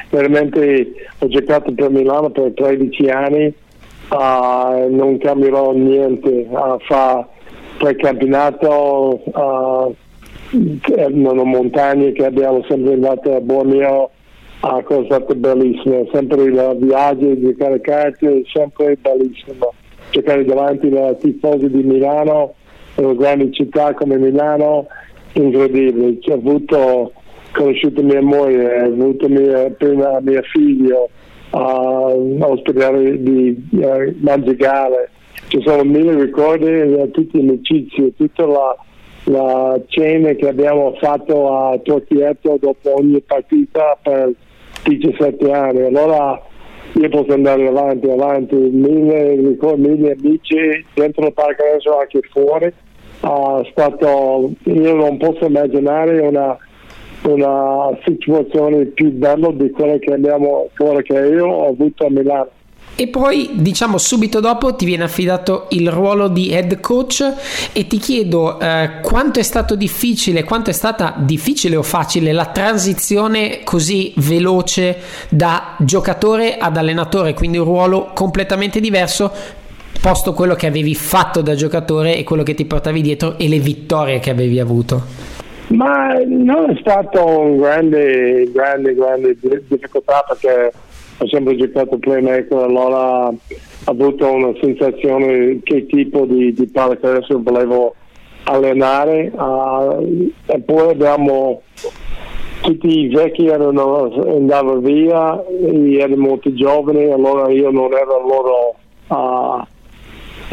Veramente 0.10 0.94
ho 1.20 1.28
giocato 1.28 1.74
per 1.74 1.90
Milano 1.90 2.30
per 2.30 2.54
13 2.54 3.10
anni. 3.10 3.54
uh, 4.10 4.96
non 4.96 5.18
cambierò 5.18 5.72
niente. 5.72 6.48
Uh, 6.50 6.78
fa 6.86 7.28
precampionato, 7.78 9.22
uh, 9.26 9.96
erano 10.96 11.44
montagne 11.44 12.12
che 12.12 12.26
abbiamo 12.26 12.64
sempre 12.68 12.94
andato 12.94 13.36
a 13.36 13.42
Borneo, 13.42 14.12
uh, 14.62 14.84
cosa 14.84 15.06
stata 15.06 15.34
bellissima, 15.34 16.04
sempre 16.12 16.44
il 16.44 16.78
viaggio, 16.80 17.40
giocare 17.40 17.82
carte, 17.82 18.44
sempre 18.52 18.98
bellissimo. 19.02 19.74
Giocare 20.12 20.46
davanti 20.46 20.88
ai 20.96 21.18
tifosi 21.18 21.70
di 21.70 21.82
Milano, 21.84 22.54
una 22.96 23.14
grande 23.14 23.52
città 23.52 23.94
come 23.94 24.18
Milano, 24.18 24.88
incredibile. 25.34 26.18
Ho 26.30 26.34
avuto 26.34 27.14
conosciuto 27.52 28.04
mia 28.04 28.22
moglie, 28.22 28.82
ho 28.82 28.86
avuto 28.86 29.28
mia, 29.30 29.70
prima 29.72 30.20
mio 30.22 30.42
figlio 30.44 31.10
all'ospedale 31.52 33.22
di 33.22 33.70
uh, 33.72 34.16
Manzigale. 34.20 35.10
Ci 35.48 35.62
sono 35.64 35.84
mille 35.84 36.20
ricordi, 36.24 36.66
uh, 36.66 37.10
tutte 37.12 37.38
le 37.38 37.44
amicizie, 37.44 38.16
tutta 38.16 38.46
la, 38.46 38.76
la 39.26 39.80
cena 39.88 40.32
che 40.32 40.48
abbiamo 40.48 40.96
fatto 41.00 41.56
a 41.56 41.78
Torchietto 41.78 42.58
dopo 42.60 42.98
ogni 42.98 43.22
partita 43.22 43.98
per 44.02 44.32
17 44.84 45.52
anni. 45.52 45.84
Allora 45.84 46.42
io 46.94 47.10
posso 47.10 47.34
andare 47.34 47.68
avanti, 47.68 48.10
avanti, 48.10 48.56
mille 48.56 49.58
mille 49.78 50.16
amici 50.20 50.86
dentro 50.94 51.26
il 51.26 51.34
parco 51.34 51.64
adesso 51.64 51.98
anche 51.98 52.20
fuori. 52.32 52.74
Uh, 53.22 53.64
stato, 53.72 54.52
io 54.64 54.94
non 54.96 55.18
posso 55.18 55.46
immaginare 55.46 56.20
una 56.20 56.58
una 57.30 57.98
situazione 58.04 58.86
più 58.86 59.12
bella 59.12 59.50
di 59.52 59.70
quella 59.72 59.98
che 59.98 60.14
abbiamo, 60.14 60.70
quella 60.76 61.02
che 61.02 61.14
io 61.14 61.48
ho 61.48 61.70
avuto 61.70 62.06
a 62.06 62.10
Milano. 62.10 62.50
E 62.96 63.08
poi, 63.08 63.50
diciamo, 63.54 63.98
subito 63.98 64.40
dopo 64.40 64.76
ti 64.76 64.86
viene 64.86 65.04
affidato 65.04 65.66
il 65.70 65.90
ruolo 65.90 66.28
di 66.28 66.52
head 66.52 66.80
coach 66.80 67.34
e 67.74 67.88
ti 67.88 67.98
chiedo 67.98 68.60
eh, 68.60 69.00
quanto 69.02 69.40
è 69.40 69.44
stato 69.44 69.76
difficile, 69.76 70.44
quanto 70.44 70.70
è 70.70 70.74
stata 70.74 71.16
difficile 71.18 71.76
o 71.76 71.82
facile 71.82 72.32
la 72.32 72.46
transizione 72.46 73.62
così 73.64 74.14
veloce 74.18 74.98
da 75.30 75.76
giocatore 75.80 76.58
ad 76.58 76.78
allenatore, 76.78 77.34
quindi 77.34 77.58
un 77.58 77.66
ruolo 77.66 78.12
completamente 78.14 78.80
diverso, 78.80 79.32
posto 80.00 80.34
quello 80.34 80.54
che 80.54 80.68
avevi 80.68 80.94
fatto 80.94 81.42
da 81.42 81.56
giocatore 81.56 82.16
e 82.16 82.24
quello 82.24 82.44
che 82.44 82.54
ti 82.54 82.66
portavi 82.66 83.02
dietro 83.02 83.40
e 83.40 83.48
le 83.48 83.60
vittorie 83.60 84.20
che 84.20 84.30
avevi 84.30 84.60
avuto. 84.60 85.02
Ma 85.70 86.14
non 86.28 86.70
è 86.70 86.78
stato 86.80 87.26
un 87.26 87.58
grande, 87.58 88.52
grande, 88.54 88.94
grande 88.94 89.36
difficoltà 89.42 90.24
perché 90.28 90.72
ho 91.24 91.28
sempre 91.28 91.56
giocato 91.56 91.98
playmaker, 91.98 92.58
allora 92.58 93.28
ho 93.28 93.38
avuto 93.86 94.30
una 94.30 94.52
sensazione 94.62 95.60
che 95.64 95.86
tipo 95.86 96.26
di, 96.26 96.54
di 96.54 96.68
pallacanestro 96.68 97.40
volevo 97.42 97.96
allenare 98.44 99.32
uh, 99.34 100.32
e 100.46 100.60
poi 100.60 100.90
abbiamo 100.90 101.62
tutti 102.62 103.00
i 103.00 103.08
vecchi 103.10 103.48
erano, 103.48 104.12
andavano 104.36 104.80
via, 104.80 105.42
erano 105.62 106.18
molto 106.18 106.54
giovani, 106.54 107.12
allora 107.12 107.52
io 107.52 107.72
non 107.72 107.92
ero 107.94 108.26
loro 108.26 108.76
uh, 109.08 109.66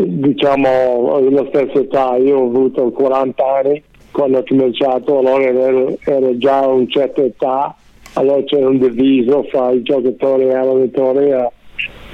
diciamo 0.03 1.15
alla 1.15 1.47
stessa 1.49 1.79
età, 1.79 2.17
io 2.17 2.39
ho 2.39 2.47
avuto 2.47 2.91
40 2.91 3.45
anni 3.45 3.83
quando 4.13 4.39
ho 4.39 4.45
cominciato, 4.47 5.19
allora 5.19 5.45
ero, 5.45 5.97
ero 6.05 6.37
già 6.39 6.59
a 6.59 6.67
una 6.69 6.87
certa 6.89 7.23
età, 7.23 7.77
allora 8.15 8.43
c'era 8.45 8.69
un 8.69 8.79
diviso 8.79 9.45
fra 9.51 9.71
i 9.71 9.83
giocatori 9.83 10.45
e 10.45 10.55
allenatori. 10.55 11.33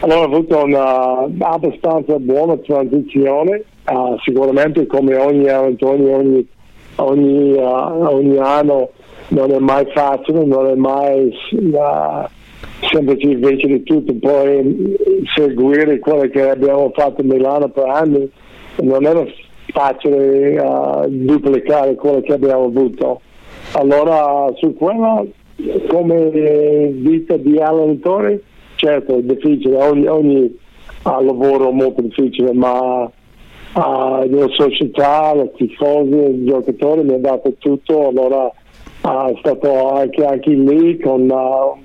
Allora 0.00 0.20
ho 0.20 0.24
avuto 0.24 0.62
una 0.62 1.26
abbastanza 1.38 2.18
buona 2.18 2.56
transizione, 2.58 3.64
uh, 3.90 4.18
sicuramente 4.22 4.86
come 4.86 5.16
ogni 5.16 5.48
allenatore, 5.48 6.14
ogni, 6.14 6.46
ogni, 6.96 7.52
uh, 7.52 7.62
ogni, 7.62 8.36
anno 8.36 8.90
non 9.28 9.50
è 9.52 9.58
mai 9.58 9.86
facile, 9.94 10.44
non 10.44 10.66
è 10.66 10.74
mai 10.74 11.32
semplice 12.90 13.26
invece 13.26 13.66
di 13.68 13.82
tutto, 13.84 14.14
poi 14.20 14.96
seguire 15.34 15.98
quello 15.98 16.28
che 16.28 16.50
abbiamo 16.50 16.92
fatto 16.94 17.22
a 17.22 17.24
Milano 17.24 17.68
per 17.68 17.88
anni 17.88 18.30
non 18.82 19.04
era 19.04 19.24
facile 19.72 20.58
uh, 20.58 21.06
duplicare 21.08 21.94
quello 21.94 22.20
che 22.20 22.34
abbiamo 22.34 22.64
avuto. 22.64 23.22
Allora 23.72 24.52
su 24.56 24.74
quello 24.74 25.26
come 25.88 26.90
vita 26.92 27.36
di 27.36 27.58
allenatore 27.58 28.42
certo 28.76 29.18
è 29.18 29.22
difficile, 29.22 29.76
ogni, 29.76 30.06
ogni 30.06 30.58
uh, 31.04 31.24
lavoro 31.24 31.70
è 31.70 31.72
molto 31.72 32.02
difficile, 32.02 32.52
ma 32.52 33.02
uh, 33.02 33.10
la 33.74 34.48
società, 34.50 35.32
i 35.34 35.50
tifosi, 35.56 36.14
i 36.14 36.44
giocatori 36.44 37.02
mi 37.02 37.14
hanno 37.14 37.18
dato 37.18 37.54
tutto, 37.58 38.08
allora 38.08 38.44
uh, 38.44 39.32
è 39.32 39.34
stato 39.40 39.90
anche, 39.92 40.24
anche 40.24 40.50
lì 40.50 40.98
con, 41.00 41.28
uh, 41.28 41.78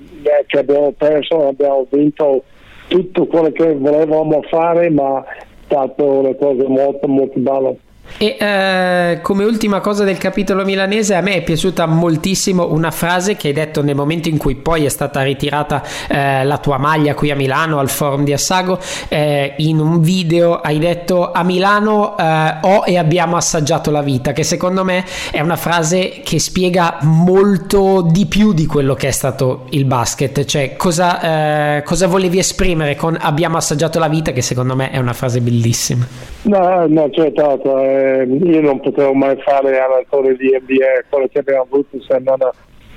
che 0.46 0.58
abbiamo 0.58 0.92
perso, 0.92 1.48
abbiamo 1.48 1.86
vinto 1.90 2.44
tutto 2.88 3.26
quello 3.26 3.50
che 3.50 3.74
volevamo 3.74 4.42
fare, 4.48 4.90
ma 4.90 5.24
stata 5.64 6.04
una 6.04 6.34
cosa 6.34 6.68
molto 6.68 7.08
molto 7.08 7.38
bella. 7.40 7.74
E 8.18 8.36
eh, 8.38 9.20
come 9.20 9.44
ultima 9.44 9.80
cosa 9.80 10.04
del 10.04 10.18
capitolo 10.18 10.64
milanese, 10.64 11.14
a 11.14 11.20
me 11.20 11.34
è 11.34 11.42
piaciuta 11.42 11.86
moltissimo 11.86 12.72
una 12.72 12.90
frase 12.90 13.36
che 13.36 13.48
hai 13.48 13.54
detto 13.54 13.82
nel 13.82 13.96
momento 13.96 14.28
in 14.28 14.36
cui 14.36 14.54
poi 14.54 14.84
è 14.84 14.88
stata 14.88 15.22
ritirata 15.22 15.82
eh, 16.08 16.44
la 16.44 16.58
tua 16.58 16.78
maglia 16.78 17.14
qui 17.14 17.30
a 17.30 17.36
Milano 17.36 17.78
al 17.78 17.88
forum 17.88 18.24
di 18.24 18.32
Assago. 18.32 18.78
Eh, 19.08 19.54
in 19.58 19.80
un 19.80 20.00
video 20.00 20.60
hai 20.60 20.78
detto 20.78 21.32
a 21.32 21.42
Milano 21.42 22.16
eh, 22.16 22.56
ho 22.60 22.84
e 22.86 22.96
abbiamo 22.96 23.36
assaggiato 23.36 23.90
la 23.90 24.02
vita, 24.02 24.32
che 24.32 24.44
secondo 24.44 24.84
me 24.84 25.04
è 25.30 25.40
una 25.40 25.56
frase 25.56 26.20
che 26.22 26.38
spiega 26.38 26.98
molto 27.02 28.02
di 28.02 28.26
più 28.26 28.52
di 28.52 28.66
quello 28.66 28.94
che 28.94 29.08
è 29.08 29.12
stato 29.12 29.66
il 29.70 29.84
basket. 29.84 30.44
Cioè, 30.44 30.76
cosa, 30.76 31.76
eh, 31.76 31.82
cosa 31.82 32.06
volevi 32.06 32.38
esprimere 32.38 32.94
con 32.94 33.16
abbiamo 33.20 33.56
assaggiato 33.56 33.98
la 33.98 34.08
vita, 34.08 34.32
che 34.32 34.42
secondo 34.42 34.76
me 34.76 34.90
è 34.90 34.98
una 34.98 35.12
frase 35.12 35.40
bellissima. 35.40 36.31
No, 36.42 36.86
no, 36.88 37.10
certo. 37.10 37.78
Eh 37.78 38.02
eh, 38.22 38.24
io 38.24 38.60
non 38.60 38.80
potevo 38.80 39.14
mai 39.14 39.36
fare 39.42 39.78
allenatore 39.78 40.36
di 40.36 40.48
NBA, 40.48 41.04
quello 41.08 41.28
che 41.30 41.38
abbiamo 41.38 41.62
avuto 41.62 42.00
se 42.00 42.18
non, 42.18 42.36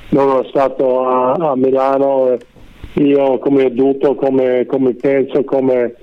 non 0.09 0.29
ero 0.29 0.43
stato 0.49 1.05
a, 1.07 1.31
a, 1.33 1.55
Milano. 1.55 2.37
Io 2.93 3.39
come 3.39 3.65
adulto, 3.65 4.15
come, 4.15 4.65
come 4.65 4.93
penso, 4.93 5.43
come, 5.43 5.93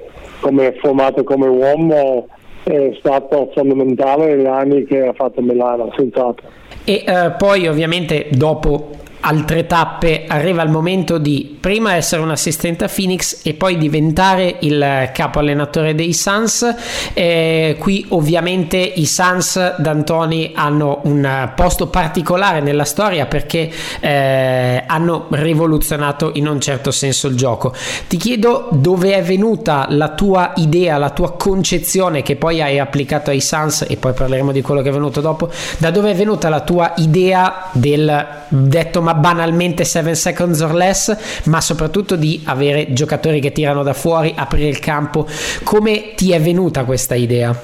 come 0.41 0.75
formato 0.81 1.25
come 1.25 1.47
uomo 1.47 2.29
è 2.65 2.95
stato 2.99 3.51
fondamentale 3.55 4.37
negli 4.37 4.47
anni 4.47 4.85
che 4.85 5.07
ha 5.07 5.13
fatto 5.15 5.41
Milano, 5.41 5.91
senz'altro. 5.97 6.47
E 6.85 7.05
uh, 7.07 7.37
poi 7.39 7.67
ovviamente 7.67 8.29
dopo 8.31 8.91
altre 9.25 9.67
tappe 9.67 10.25
arriva 10.27 10.63
il 10.63 10.71
momento 10.71 11.19
di 11.19 11.57
prima 11.61 11.95
essere 11.95 12.23
un 12.23 12.31
assistente 12.31 12.85
a 12.85 12.91
Phoenix 12.93 13.41
e 13.45 13.55
poi 13.55 13.79
diventare 13.79 14.57
il 14.61 15.11
capo 15.13 15.39
allenatore 15.39 15.95
dei 15.95 16.13
Suns. 16.13 16.75
Eh, 17.13 17.77
qui 17.79 18.05
ovviamente 18.09 18.79
i 18.79 19.07
Suns 19.07 19.77
d'Antoni 19.77 20.53
hanno 20.55 21.01
un 21.05 21.51
posto 21.55 21.87
particolare 21.87 22.61
nella 22.61 22.85
storia 22.85 23.27
perché 23.27 23.71
eh, 24.01 24.83
hanno 24.87 25.27
rivoluzionato 25.31 26.33
in 26.35 26.49
un 26.49 26.61
certo 26.61 26.91
senso 26.91 27.29
il 27.29 27.37
gioco. 27.37 27.73
Ti 28.09 28.17
chiedo 28.17 28.69
dove 28.73 29.15
è 29.15 29.23
venuta 29.23 29.87
la 29.91 30.09
tua 30.11 30.53
idea, 30.57 30.99
la 30.99 31.11
tua 31.11 31.33
concezione 31.33 32.23
che 32.23 32.35
poi 32.37 32.61
hai 32.61 32.79
applicato 32.79 33.31
ai 33.31 33.41
Suns 33.41 33.87
e 33.89 33.97
poi 33.97 34.13
parleremo 34.13 34.51
di 34.51 34.63
quello 34.63 34.83
che 34.83 34.89
è 34.89 34.93
venuto 34.93 35.21
dopo. 35.21 35.49
Da 35.79 35.91
dove 35.91 36.11
è 36.11 36.15
venuta 36.15 36.49
la 36.49 36.61
tua 36.61 36.95
idea 36.97 37.69
del 37.73 38.41
detto 38.49 39.01
ma 39.13 39.15
banalmente 39.15 39.85
7 39.85 40.15
seconds 40.15 40.61
or 40.61 40.73
less, 40.75 41.45
ma 41.47 41.61
soprattutto 41.61 42.17
di 42.17 42.41
avere 42.47 42.93
giocatori 42.93 43.41
che 43.41 43.53
tirano 43.53 43.83
da 43.83 43.93
fuori, 43.93 44.33
aprire 44.35 44.69
il 44.69 44.79
campo. 44.79 45.27
Come 45.63 46.15
ti 46.15 46.33
è 46.33 46.41
venuta 46.41 46.85
questa 46.85 47.15
idea? 47.15 47.55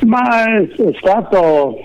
Ma 0.00 0.44
è 0.44 0.68
stato 0.98 1.76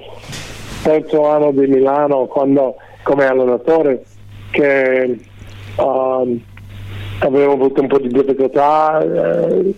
terzo 0.84 1.28
anno 1.28 1.52
di 1.52 1.68
Milano 1.68 2.26
quando 2.26 2.76
come 3.04 3.26
allenatore 3.26 4.04
che 4.52 5.18
um, 5.76 6.40
avevo 7.20 7.54
avuto 7.54 7.82
un 7.82 7.88
po' 7.88 8.00
di 8.00 8.08
difficoltà 8.08 9.00
eh, 9.02 9.74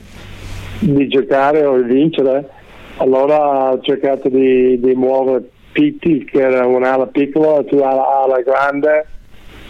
di 0.80 1.08
giocare 1.08 1.66
o 1.66 1.78
di 1.82 1.94
vincere 1.94 2.50
allora 2.98 3.72
ho 3.72 3.80
cercato 3.82 4.30
di, 4.30 4.80
di 4.80 4.94
muovere 4.94 5.50
Pitti 5.72 6.26
che 6.26 6.42
era 6.42 6.66
un'ala 6.66 7.08
piccola 7.08 7.64
tu 7.64 7.78
ala, 7.78 8.42
grande 8.44 9.06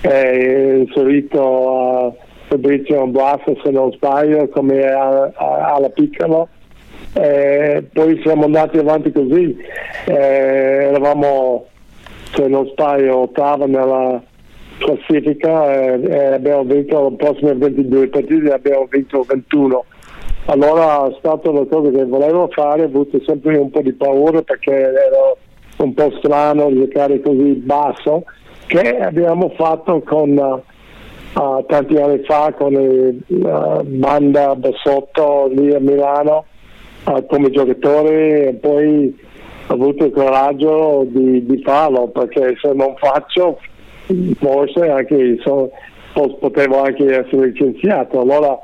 e 0.02 0.78
inserito 0.80 1.42
uh, 1.42 2.16
Fabrizio 2.48 3.06
Blassa 3.08 3.54
se 3.64 3.70
non 3.70 3.92
sbaglio 3.92 4.48
come 4.50 4.84
ala, 4.84 5.32
ala 5.36 5.90
piccola 5.90 6.48
e 7.14 7.84
poi 7.92 8.20
siamo 8.24 8.46
andati 8.46 8.78
avanti 8.78 9.12
così. 9.12 9.56
E 10.06 10.14
eravamo 10.14 11.66
se 12.34 12.48
non 12.48 12.68
sbaglio 12.68 13.18
ottava 13.18 13.66
nella 13.66 14.22
classifica 14.78 15.94
e, 15.94 16.02
e 16.04 16.26
abbiamo 16.34 16.64
vinto 16.64 17.10
le 17.10 17.16
prossime 17.16 17.54
22 17.54 18.08
partite 18.08 18.52
abbiamo 18.52 18.88
vinto 18.90 19.22
21 19.22 19.86
allora 20.46 21.08
è 21.08 21.16
stata 21.20 21.52
la 21.52 21.66
cosa 21.70 21.92
che 21.92 22.04
volevo 22.06 22.50
fare, 22.52 22.82
ho 22.82 22.86
avuto 22.86 23.22
sempre 23.26 23.58
un 23.58 23.70
po' 23.70 23.82
di 23.82 23.94
paura 23.94 24.42
perché 24.42 24.72
ero 24.72 25.38
un 25.84 25.94
po' 25.94 26.12
strano 26.18 26.74
giocare 26.74 27.22
così 27.22 27.54
basso, 27.54 28.24
che 28.68 29.00
abbiamo 29.00 29.50
fatto 29.56 30.02
con 30.02 30.62
uh, 31.34 31.66
tanti 31.68 31.96
anni 31.98 32.20
fa 32.24 32.54
con 32.58 32.74
la 33.28 33.80
uh, 33.80 33.84
banda 33.84 34.56
Bassotto 34.56 35.50
lì 35.54 35.74
a 35.74 35.80
Milano 35.80 36.46
uh, 37.06 37.26
come 37.26 37.50
giocatore 37.50 38.50
e 38.50 38.54
poi 38.54 39.14
ho 39.68 39.74
avuto 39.74 40.06
il 40.06 40.12
coraggio 40.12 41.06
di, 41.08 41.46
di 41.46 41.62
farlo 41.62 42.08
perché 42.08 42.56
se 42.62 42.72
non 42.74 42.96
faccio 42.98 43.60
forse 44.40 44.90
anche 44.90 45.38
so, 45.42 45.72
potevo 46.14 46.82
anche 46.84 47.06
essere 47.06 47.48
licenziato. 47.48 48.20
Allora 48.20 48.58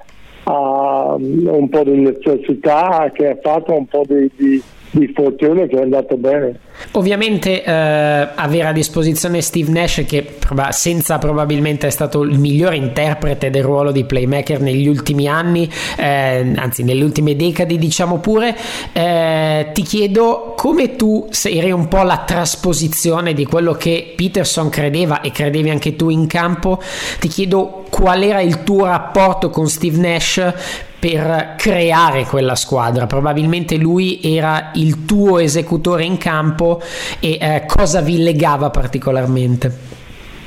uh, 0.43 1.15
un 1.17 1.67
po' 1.69 1.83
di 1.83 1.97
necessità 1.99 3.09
che 3.13 3.29
ha 3.29 3.37
fatto 3.41 3.73
un 3.73 3.85
po' 3.85 4.03
di, 4.05 4.29
di 4.35 4.61
di 4.91 5.11
fortuna 5.13 5.65
che 5.65 5.77
è 5.77 5.81
andato 5.81 6.15
bene. 6.15 6.59
Ovviamente 6.91 7.63
eh, 7.63 7.71
avere 7.71 8.67
a 8.67 8.71
disposizione 8.71 9.41
Steve 9.41 9.71
Nash 9.71 10.03
che 10.07 10.23
prob- 10.23 10.69
senza 10.69 11.17
probabilmente 11.17 11.87
è 11.87 11.89
stato 11.89 12.21
il 12.21 12.37
migliore 12.37 12.75
interprete 12.75 13.49
del 13.49 13.63
ruolo 13.63 13.91
di 13.91 14.03
playmaker 14.03 14.61
negli 14.61 14.87
ultimi 14.87 15.27
anni, 15.27 15.69
eh, 15.97 16.53
anzi 16.55 16.83
nelle 16.83 17.03
ultime 17.03 17.35
decadi 17.35 17.77
diciamo 17.77 18.19
pure, 18.19 18.55
eh, 18.93 19.69
ti 19.73 19.81
chiedo 19.81 20.53
come 20.55 20.95
tu 20.95 21.27
eri 21.45 21.71
un 21.71 21.87
po' 21.87 22.03
la 22.03 22.23
trasposizione 22.25 23.33
di 23.33 23.45
quello 23.45 23.73
che 23.73 24.13
Peterson 24.15 24.69
credeva 24.69 25.21
e 25.21 25.31
credevi 25.31 25.69
anche 25.69 25.95
tu 25.95 26.09
in 26.09 26.27
campo, 26.27 26.79
ti 27.19 27.27
chiedo 27.27 27.85
qual 27.89 28.23
era 28.23 28.41
il 28.41 28.63
tuo 28.63 28.85
rapporto 28.85 29.49
con 29.49 29.67
Steve 29.67 29.97
Nash 29.97 30.85
per 30.99 31.55
creare 31.57 32.23
quella 32.23 32.55
squadra. 32.55 33.05
Probabilmente 33.05 33.77
lui 33.77 34.19
era 34.23 34.71
il 34.75 35.05
tuo 35.05 35.37
esecutore 35.39 36.03
in 36.03 36.17
campo 36.17 36.81
e 37.19 37.37
eh, 37.39 37.63
cosa 37.67 38.01
vi 38.01 38.23
legava 38.23 38.69
particolarmente? 38.69 39.95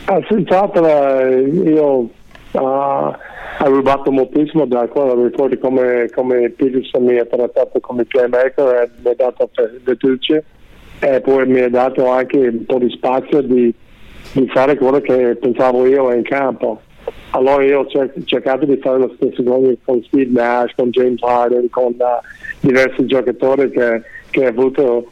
Ah, 0.06 0.20
senz'altro 0.28 0.86
io 0.86 1.86
uh, 1.86 2.08
ho 2.52 3.16
rubato 3.68 4.10
moltissimo 4.10 4.66
da 4.66 4.88
quello, 4.88 5.24
ricordi 5.24 5.56
come, 5.58 6.10
come 6.12 6.50
Peterson 6.50 7.04
mi 7.04 7.18
ha 7.18 7.26
trattato 7.26 7.78
come 7.78 8.04
playmaker 8.04 8.82
e 8.82 8.90
mi 9.02 9.10
ha 9.10 9.14
dato 9.14 9.50
fiducia 9.84 10.42
e 10.98 11.20
poi 11.20 11.46
mi 11.46 11.60
ha 11.60 11.70
dato 11.70 12.10
anche 12.10 12.38
un 12.38 12.64
po' 12.66 12.78
di 12.78 12.90
spazio 12.90 13.40
di, 13.42 13.72
di 14.32 14.48
fare 14.48 14.76
quello 14.76 15.00
che 15.00 15.36
pensavo 15.40 15.86
io 15.86 16.12
in 16.12 16.22
campo 16.22 16.80
allora 17.30 17.64
io 17.64 17.80
ho 17.80 17.86
cercato 18.24 18.64
di 18.64 18.76
fare 18.76 18.98
lo 18.98 19.12
stesso 19.16 19.42
con, 19.42 19.76
con 19.84 20.02
Steve 20.04 20.30
Nash, 20.30 20.72
con 20.74 20.90
James 20.90 21.22
Harden, 21.22 21.68
con 21.70 21.94
uh, 21.96 22.04
diversi 22.60 23.06
giocatori 23.06 23.70
che, 23.70 24.02
che 24.30 24.44
ho 24.44 24.48
avuto 24.48 25.06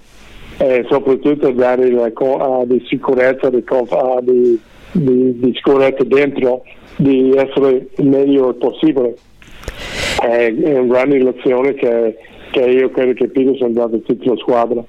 e 0.59 0.85
soprattutto 0.89 1.51
dare 1.53 1.91
la, 1.91 2.11
uh, 2.13 2.67
di 2.67 2.85
sicurezza 2.89 3.49
di, 3.51 3.65
uh, 3.69 4.21
di, 4.23 4.61
di, 4.93 5.39
di, 5.39 5.53
sicurezza 5.55 6.03
dentro 6.03 6.65
di 6.97 7.33
essere 7.37 7.89
il 7.97 8.07
meglio 8.09 8.53
possibile. 8.55 9.15
È, 10.21 10.53
è 10.55 10.79
una 10.79 10.93
grande 10.93 11.23
lezione 11.23 11.75
che, 11.75 12.17
che 12.51 12.61
io 12.61 12.91
credo 12.91 13.13
che 13.13 13.29
Peterson 13.29 13.71
ha 13.71 13.73
dato 13.73 13.97
a 13.97 14.01
tutta 14.01 14.31
la 14.31 14.37
squadra 14.37 14.85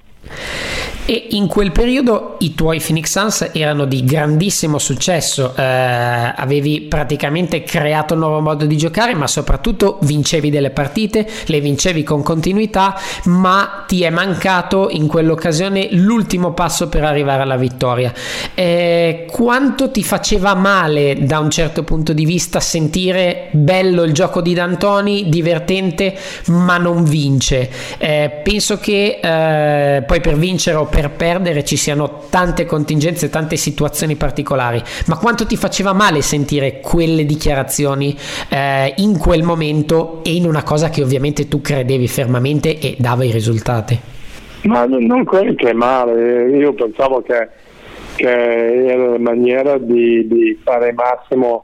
e 1.10 1.30
in 1.32 1.48
quel 1.48 1.72
periodo 1.72 2.36
i 2.42 2.54
tuoi 2.54 2.80
Phoenix 2.80 3.10
Suns 3.10 3.50
erano 3.54 3.86
di 3.86 4.04
grandissimo 4.04 4.78
successo, 4.78 5.56
eh, 5.56 5.64
avevi 5.64 6.82
praticamente 6.82 7.64
creato 7.64 8.14
un 8.14 8.20
nuovo 8.20 8.42
modo 8.42 8.68
di 8.68 8.78
giocare, 8.78 9.16
ma 9.16 9.26
soprattutto 9.26 9.98
vincevi 10.04 10.52
delle 10.52 10.70
partite, 10.70 11.28
le 11.46 11.62
vincevi 11.62 12.04
con 12.04 12.22
continuità, 12.22 12.96
ma 13.24 13.86
ti 13.88 14.04
è 14.04 14.12
mancato 14.12 14.90
in 14.92 15.08
quell'occasione 15.08 15.88
l'ultimo 15.94 16.54
passo 16.54 16.90
per 16.90 17.04
arrivare 17.04 17.42
alla 17.42 17.58
vittoria. 17.58 18.14
Eh, 18.54 19.26
quanto 19.32 19.90
ti 19.90 20.04
faceva 20.04 20.54
male 20.54 21.26
da 21.26 21.40
un 21.40 21.50
certo 21.50 21.84
punto 21.84 22.14
di 22.14 22.26
vista 22.26 22.60
sentire 22.60 23.48
bello 23.54 24.04
il 24.04 24.14
gioco 24.14 24.42
di 24.42 24.54
D'Antoni, 24.54 25.28
divertente, 25.28 26.16
ma 26.50 26.78
non 26.78 27.04
vince? 27.04 27.68
Eh, 27.98 28.42
penso 28.44 28.78
che 28.78 29.20
eh, 29.20 30.04
poi 30.04 30.22
per 30.22 30.38
vincere 30.38 30.78
o 30.78 30.86
per 30.86 30.98
per 31.00 31.12
perdere 31.12 31.64
ci 31.64 31.78
siano 31.78 32.24
tante 32.30 32.66
contingenze, 32.66 33.30
tante 33.30 33.56
situazioni 33.56 34.16
particolari, 34.16 34.84
ma 35.08 35.18
quanto 35.18 35.46
ti 35.46 35.56
faceva 35.56 35.94
male 35.94 36.22
sentire 36.22 36.82
quelle 36.82 37.24
dichiarazioni 37.24 38.14
eh, 38.50 38.94
in 38.98 39.18
quel 39.18 39.44
momento 39.44 40.20
e 40.26 40.36
in 40.36 40.46
una 40.46 40.62
cosa 40.62 40.90
che 40.90 41.02
ovviamente 41.02 41.48
tu 41.48 41.62
credevi 41.62 42.06
fermamente 42.10 42.80
e 42.80 42.98
dava 43.00 43.24
i 43.24 43.32
risultati? 43.32 43.98
Ma 44.64 44.86
non 44.86 45.24
credo 45.24 45.54
che 45.56 45.72
male, 45.74 46.50
io 46.50 46.74
pensavo 46.74 47.22
che, 47.22 47.48
che 48.16 48.86
era 48.86 49.08
una 49.08 49.20
maniera 49.20 49.78
di, 49.78 50.28
di 50.28 50.60
fare 50.62 50.92
massimo 50.92 51.64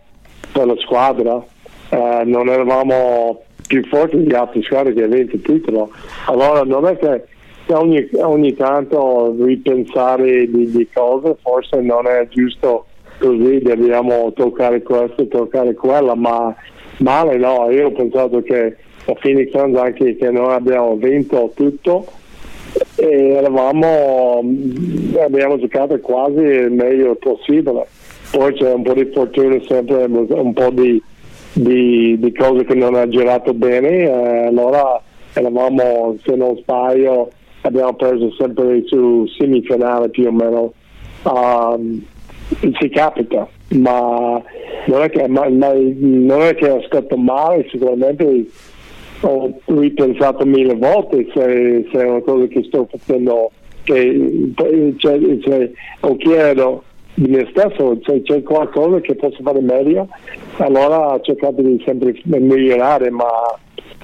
per 0.53 0.65
la 0.65 0.75
squadra, 0.77 1.43
eh, 1.89 2.21
non 2.23 2.47
eravamo 2.47 3.41
più 3.67 3.83
forti 3.87 4.23
di 4.23 4.33
altre 4.33 4.61
squadre 4.61 4.93
che 4.93 5.03
avevano 5.03 5.29
il 5.29 5.41
titolo, 5.41 5.89
allora 6.27 6.63
non 6.63 6.87
è 6.87 6.95
che 6.97 7.25
ogni, 7.67 8.07
ogni 8.19 8.53
tanto 8.53 9.35
ripensare 9.39 10.49
di, 10.49 10.69
di, 10.69 10.87
cose, 10.93 11.35
forse 11.41 11.79
non 11.81 12.07
è 12.07 12.27
giusto 12.29 12.85
così, 13.19 13.59
dobbiamo 13.59 14.31
toccare 14.33 14.81
questo, 14.81 15.27
toccare 15.27 15.73
quello, 15.73 16.15
ma 16.15 16.53
male 16.97 17.37
no, 17.37 17.69
io 17.71 17.87
ho 17.87 17.91
pensato 17.91 18.41
che 18.41 18.77
a 19.07 19.13
Phoenix 19.13 19.51
Suns 19.51 19.77
anche 19.77 20.15
che 20.15 20.31
noi 20.31 20.53
abbiamo 20.53 20.95
vinto 20.95 21.51
tutto 21.55 22.05
e 22.95 23.29
eravamo, 23.29 24.43
abbiamo 25.19 25.59
giocato 25.59 25.99
quasi 25.99 26.39
il 26.39 26.71
meglio 26.71 27.15
possibile. 27.15 27.87
Poi 28.31 28.53
c'è 28.53 28.73
un 28.73 28.83
po' 28.83 28.93
di 28.93 29.05
fortuna 29.13 29.57
sempre, 29.67 30.05
un 30.05 30.53
po' 30.53 30.69
di, 30.71 31.01
di, 31.53 32.17
di 32.19 32.33
cose 32.33 32.65
che 32.65 32.73
non 32.73 32.95
ha 32.95 33.07
girato 33.07 33.53
bene, 33.53 33.89
eh, 33.89 34.47
allora 34.47 35.01
eravamo, 35.33 36.17
se 36.23 36.35
non 36.35 36.57
sbaglio, 36.57 37.31
abbiamo 37.67 37.93
preso 37.93 38.31
sempre 38.37 38.83
su 38.85 39.25
semifinale 39.37 40.09
più 40.09 40.27
o 40.27 40.31
meno. 40.31 40.73
Um, 41.23 42.03
si 42.79 42.89
capita, 42.89 43.47
ma 43.69 44.41
non 44.85 45.01
è 45.01 45.09
che, 45.09 45.27
ma, 45.27 45.47
non 45.47 46.41
è 46.41 46.55
che 46.55 46.69
ho 46.69 46.81
stato 46.83 47.17
male, 47.17 47.67
sicuramente 47.69 48.45
ho 49.21 49.59
ripensato 49.65 50.45
mille 50.45 50.75
volte 50.75 51.27
se, 51.33 51.87
se 51.91 51.97
è 51.97 52.07
una 52.07 52.21
cosa 52.21 52.45
che 52.45 52.63
sto 52.63 52.87
facendo, 52.89 53.51
che 53.83 54.53
cioè, 54.97 55.19
cioè, 55.39 55.71
o 56.01 56.15
chiedo 56.17 56.83
di 57.15 57.29
me 57.29 57.47
stesso 57.49 57.97
se 58.03 58.21
c'è 58.23 58.43
qualcosa 58.43 58.99
che 58.99 59.15
posso 59.15 59.41
fare 59.41 59.61
meglio, 59.61 60.07
allora 60.57 61.13
ho 61.13 61.21
cercato 61.21 61.61
di 61.61 61.81
sempre 61.85 62.13
migliorare, 62.25 63.09
ma 63.09 63.25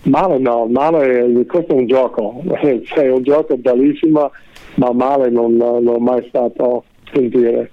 Male 0.03 0.39
no, 0.39 0.65
male, 0.65 1.45
questo 1.45 1.73
è 1.73 1.75
un 1.75 1.85
gioco, 1.85 2.41
è 2.59 3.09
un 3.09 3.21
gioco 3.21 3.55
bellissimo, 3.57 4.31
ma 4.75 4.91
male 4.93 5.29
non, 5.29 5.55
non 5.55 5.85
ho 5.85 5.99
mai 5.99 6.25
stato 6.27 6.85
sentire. 7.11 7.71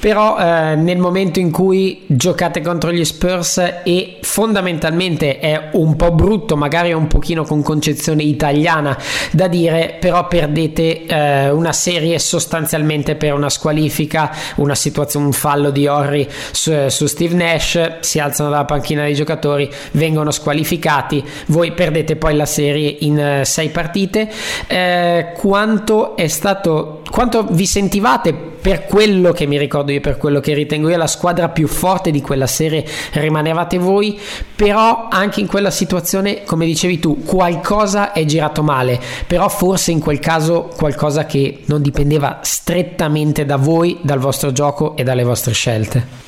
Però 0.00 0.38
eh, 0.38 0.76
nel 0.76 0.98
momento 0.98 1.40
in 1.40 1.50
cui 1.50 2.04
giocate 2.06 2.60
contro 2.60 2.92
gli 2.92 3.04
Spurs 3.04 3.58
e 3.82 4.18
fondamentalmente 4.20 5.38
è 5.38 5.70
un 5.72 5.96
po' 5.96 6.12
brutto, 6.12 6.56
magari 6.56 6.92
un 6.92 7.08
pochino 7.08 7.44
con 7.44 7.62
concezione 7.62 8.22
italiana 8.22 8.96
da 9.32 9.48
dire, 9.48 9.96
però 9.98 10.28
perdete 10.28 11.06
eh, 11.06 11.50
una 11.50 11.72
serie 11.72 12.18
sostanzialmente 12.18 13.16
per 13.16 13.32
una 13.34 13.50
squalifica, 13.50 14.30
una 14.56 14.74
situazione, 14.74 15.26
un 15.26 15.32
fallo 15.32 15.70
di 15.70 15.86
Horry 15.86 16.26
su, 16.52 16.72
su 16.88 17.06
Steve 17.06 17.34
Nash, 17.34 17.98
si 18.00 18.18
alzano 18.18 18.50
dalla 18.50 18.64
panchina 18.64 19.02
dei 19.02 19.14
giocatori, 19.14 19.68
vengono 19.92 20.30
squalificati, 20.30 21.24
voi 21.46 21.72
perdete 21.72 22.16
poi 22.16 22.36
la 22.36 22.46
serie 22.46 22.96
in 23.00 23.40
uh, 23.40 23.44
sei 23.44 23.70
partite. 23.70 24.30
Eh, 24.66 25.32
quanto 25.36 26.16
è 26.16 26.28
stato, 26.28 27.02
quanto 27.10 27.46
vi 27.50 27.66
sentivate 27.66 28.32
per 28.32 28.86
quello 28.86 29.32
che 29.32 29.46
mi 29.46 29.56
ricordo 29.56 29.87
ricordo 29.88 29.92
io 29.92 30.00
per 30.00 30.16
quello 30.18 30.40
che 30.40 30.54
ritengo 30.54 30.88
io 30.88 30.96
la 30.96 31.06
squadra 31.06 31.48
più 31.48 31.66
forte 31.66 32.10
di 32.10 32.20
quella 32.20 32.46
serie 32.46 32.84
rimanevate 33.14 33.78
voi, 33.78 34.18
però 34.54 35.08
anche 35.10 35.40
in 35.40 35.46
quella 35.46 35.70
situazione, 35.70 36.42
come 36.44 36.66
dicevi 36.66 36.98
tu, 36.98 37.24
qualcosa 37.24 38.12
è 38.12 38.24
girato 38.24 38.62
male, 38.62 38.98
però 39.26 39.48
forse 39.48 39.90
in 39.90 40.00
quel 40.00 40.18
caso 40.18 40.68
qualcosa 40.76 41.26
che 41.26 41.60
non 41.66 41.82
dipendeva 41.82 42.38
strettamente 42.42 43.44
da 43.44 43.56
voi, 43.56 43.98
dal 44.02 44.18
vostro 44.18 44.52
gioco 44.52 44.96
e 44.96 45.02
dalle 45.02 45.24
vostre 45.24 45.52
scelte. 45.52 46.26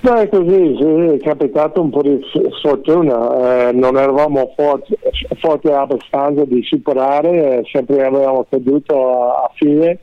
No, 0.00 0.16
è 0.16 0.28
così, 0.28 0.76
sì, 0.76 1.14
è 1.14 1.18
capitato 1.18 1.80
un 1.80 1.90
po' 1.90 2.02
di 2.02 2.18
sfortuna, 2.58 3.68
eh, 3.68 3.72
non 3.72 3.96
eravamo 3.96 4.52
forti, 4.56 4.96
forti 5.38 5.68
abbastanza 5.68 6.44
di 6.44 6.60
superare, 6.64 7.58
eh, 7.58 7.62
sempre 7.70 8.04
avevamo 8.04 8.44
creduto 8.48 8.94
a, 8.96 9.44
a 9.44 9.50
fine 9.54 9.98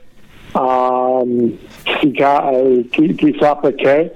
Um, 0.51 1.57
chi, 2.89 3.13
chissà 3.13 3.55
perché, 3.55 4.15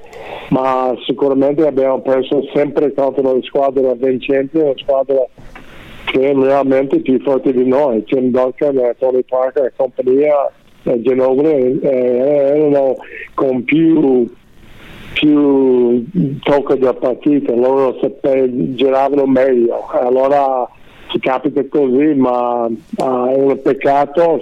ma 0.50 0.96
sicuramente 1.06 1.66
abbiamo 1.66 2.02
perso 2.02 2.44
sempre 2.54 2.94
contro 2.94 3.36
le 3.36 3.42
squadre 3.44 3.94
vincenti, 3.96 4.58
una 4.58 4.74
squadra 4.76 5.28
che 6.06 6.32
è 6.32 6.34
realmente 6.34 7.00
più 7.00 7.20
forte 7.22 7.54
di 7.54 7.66
noi. 7.68 8.04
Tim 8.06 8.32
Duncan, 8.32 8.96
Tony 8.98 9.24
Parker 9.24 9.66
e 9.66 9.74
compagnia, 9.76 10.52
eh, 10.84 11.02
Ginobili 11.02 11.80
eh, 11.82 11.90
erano 11.90 12.96
con 13.34 13.64
più 13.64 14.28
più 15.14 16.04
tocco 16.42 16.76
da 16.76 16.94
partita, 16.94 17.54
loro 17.54 17.96
giravano 18.74 19.26
meglio, 19.26 19.88
allora 19.92 20.68
ci 21.10 21.20
capita 21.20 21.64
così, 21.70 22.14
ma 22.16 22.66
uh, 22.66 23.28
è 23.28 23.36
un 23.36 23.60
peccato, 23.62 24.40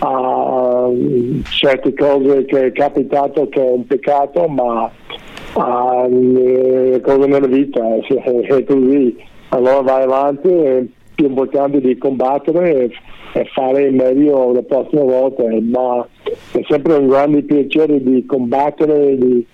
uh, 0.00 1.03
certe 1.50 1.94
cose 1.94 2.44
che 2.44 2.66
è 2.66 2.72
capitato 2.72 3.48
che 3.48 3.60
è 3.60 3.70
un 3.70 3.86
peccato, 3.86 4.46
ma 4.48 4.90
le 6.08 7.00
cose 7.00 7.26
nella 7.26 7.46
vita 7.46 7.80
è, 7.96 8.00
è 8.00 8.64
così, 8.64 9.16
allora 9.50 9.80
vai 9.80 10.02
avanti, 10.02 10.48
è 10.48 10.84
più 11.14 11.26
importante 11.26 11.80
di 11.80 11.96
combattere 11.96 12.90
e, 13.32 13.44
fare 13.52 13.90
meglio 13.90 14.52
la 14.52 14.62
prossima 14.62 15.02
volta, 15.02 15.42
ma 15.60 16.06
è 16.52 16.60
sempre 16.68 16.94
un 16.94 17.08
grande 17.08 17.42
piacere 17.42 18.02
di 18.02 18.24
combattere, 18.26 19.16
di 19.16 19.46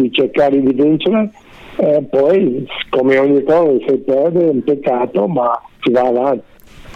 di 0.00 0.12
cercare 0.12 0.60
di 0.60 0.72
vincere 0.72 1.30
e 1.76 2.02
poi 2.08 2.66
come 2.90 3.18
ogni 3.18 3.42
cosa 3.42 3.72
si 3.86 3.96
perde 3.98 4.46
è 4.46 4.50
un 4.50 4.62
peccato 4.62 5.26
ma 5.26 5.60
si 5.80 5.90
va 5.90 6.02
avanti. 6.02 6.44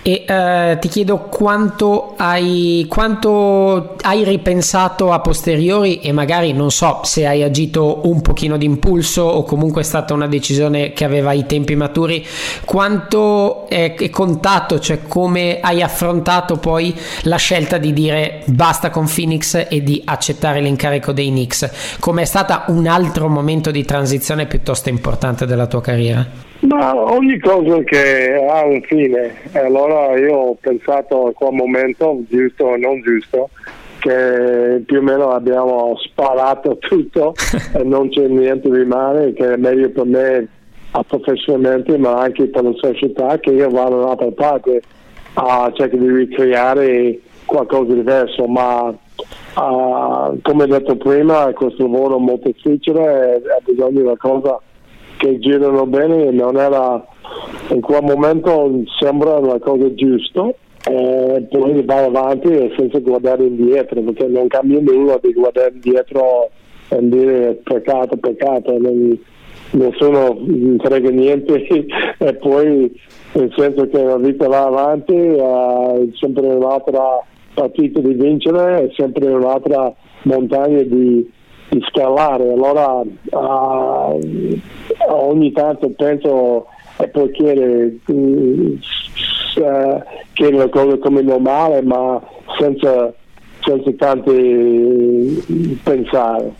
E 0.02 0.24
eh, 0.26 0.78
ti 0.80 0.88
chiedo 0.88 1.18
quanto 1.18 2.14
hai, 2.16 2.86
quanto 2.88 3.96
hai, 4.00 4.24
ripensato 4.24 5.12
a 5.12 5.20
posteriori 5.20 6.00
e 6.00 6.10
magari 6.12 6.54
non 6.54 6.70
so 6.70 7.00
se 7.04 7.26
hai 7.26 7.42
agito 7.42 8.00
un 8.04 8.22
pochino 8.22 8.56
d'impulso 8.56 9.22
o 9.22 9.42
comunque 9.42 9.82
è 9.82 9.84
stata 9.84 10.14
una 10.14 10.26
decisione 10.26 10.94
che 10.94 11.04
aveva 11.04 11.32
i 11.32 11.44
tempi 11.44 11.76
maturi, 11.76 12.26
quanto 12.64 13.68
è, 13.68 13.94
è 13.94 14.08
contato, 14.08 14.80
cioè 14.80 15.00
come 15.06 15.60
hai 15.60 15.82
affrontato 15.82 16.56
poi 16.56 16.96
la 17.22 17.36
scelta 17.36 17.76
di 17.76 17.92
dire 17.92 18.42
basta 18.46 18.88
con 18.88 19.06
Phoenix 19.06 19.66
e 19.68 19.82
di 19.82 20.00
accettare 20.02 20.62
l'incarico 20.62 21.12
dei 21.12 21.28
Knicks, 21.28 21.98
come 22.00 22.22
è 22.22 22.26
stato 22.26 22.72
un 22.72 22.86
altro 22.86 23.28
momento 23.28 23.70
di 23.70 23.84
transizione 23.84 24.46
piuttosto 24.46 24.88
importante 24.88 25.44
della 25.44 25.66
tua 25.66 25.82
carriera? 25.82 26.49
Ma 26.60 26.94
ogni 26.94 27.38
cosa 27.38 27.82
che 27.84 28.34
ha 28.34 28.64
un 28.64 28.82
fine, 28.82 29.34
allora 29.52 30.18
io 30.18 30.34
ho 30.34 30.56
pensato 30.60 31.28
a 31.28 31.32
quel 31.32 31.52
momento, 31.52 32.22
giusto 32.28 32.64
o 32.64 32.76
non 32.76 33.00
giusto, 33.00 33.48
che 34.00 34.82
più 34.84 34.98
o 34.98 35.02
meno 35.02 35.30
abbiamo 35.30 35.96
sparato 35.98 36.76
tutto 36.78 37.34
e 37.72 37.82
non 37.82 38.10
c'è 38.10 38.26
niente 38.26 38.70
di 38.70 38.84
male, 38.84 39.32
che 39.32 39.54
è 39.54 39.56
meglio 39.56 39.88
per 39.90 40.04
me 40.04 40.48
professionalmente 41.06 41.96
ma 41.98 42.20
anche 42.20 42.46
per 42.48 42.64
la 42.64 42.72
società 42.74 43.38
che 43.38 43.50
io 43.50 43.68
vado 43.70 43.98
da 43.98 44.04
un'altra 44.06 44.30
parte 44.32 44.82
a 45.34 45.70
cercare 45.74 46.02
di 46.02 46.12
ricreare 46.12 47.20
qualcosa 47.44 47.92
di 47.92 47.94
diverso, 47.94 48.46
ma 48.46 48.88
uh, 48.88 50.38
come 50.42 50.66
detto 50.66 50.96
prima 50.96 51.52
questo 51.52 51.84
lavoro 51.84 52.16
è 52.16 52.20
molto 52.20 52.48
difficile 52.48 53.36
e 53.36 53.50
ha 53.50 53.60
bisogno 53.64 53.90
di 53.90 54.00
una 54.00 54.16
cosa 54.16 54.60
che 55.20 55.38
girano 55.38 55.84
bene 55.86 56.30
non 56.30 56.56
era 56.56 57.04
in 57.68 57.80
quel 57.82 58.02
momento 58.02 58.82
sembra 58.98 59.36
una 59.36 59.58
cosa 59.58 59.92
giusta 59.94 60.48
e 60.88 61.46
poi 61.50 61.84
vai 61.84 62.04
avanti 62.06 62.72
senza 62.74 62.98
guardare 63.00 63.44
indietro 63.44 64.00
perché 64.00 64.26
non 64.26 64.48
cambia 64.48 64.80
nulla 64.80 65.20
di 65.22 65.32
guardare 65.34 65.72
indietro 65.74 66.48
e 66.88 66.98
dire 67.02 67.60
peccato 67.62 68.16
peccato 68.16 68.78
non, 68.78 69.18
nessuno 69.72 70.38
frega 70.78 71.10
niente. 71.10 71.66
E 72.22 72.34
poi 72.34 72.92
nel 73.32 73.52
senso 73.56 73.88
che 73.88 74.02
la 74.02 74.16
vita 74.16 74.46
va 74.46 74.64
avanti 74.64 75.14
è 75.14 76.08
sempre 76.14 76.46
un'altra 76.48 77.24
partita 77.54 78.00
di 78.00 78.12
vincere 78.12 78.84
è 78.84 78.92
sempre 78.94 79.26
un'altra 79.32 79.92
montagna 80.24 80.82
di, 80.82 81.30
di 81.70 81.80
scalare 81.88 82.52
allora 82.52 83.00
uh, 83.00 84.20
ogni 85.08 85.52
tanto 85.52 85.90
penso 85.90 86.66
e 86.98 87.08
poi 87.08 87.30
chiede, 87.30 87.98
uh, 88.06 88.78
chiede 90.32 90.56
le 90.56 90.68
cose 90.68 90.98
come 90.98 91.22
normale 91.22 91.80
ma 91.82 92.20
senza, 92.58 93.12
senza 93.60 93.90
tanti 93.96 95.78
pensare. 95.82 96.59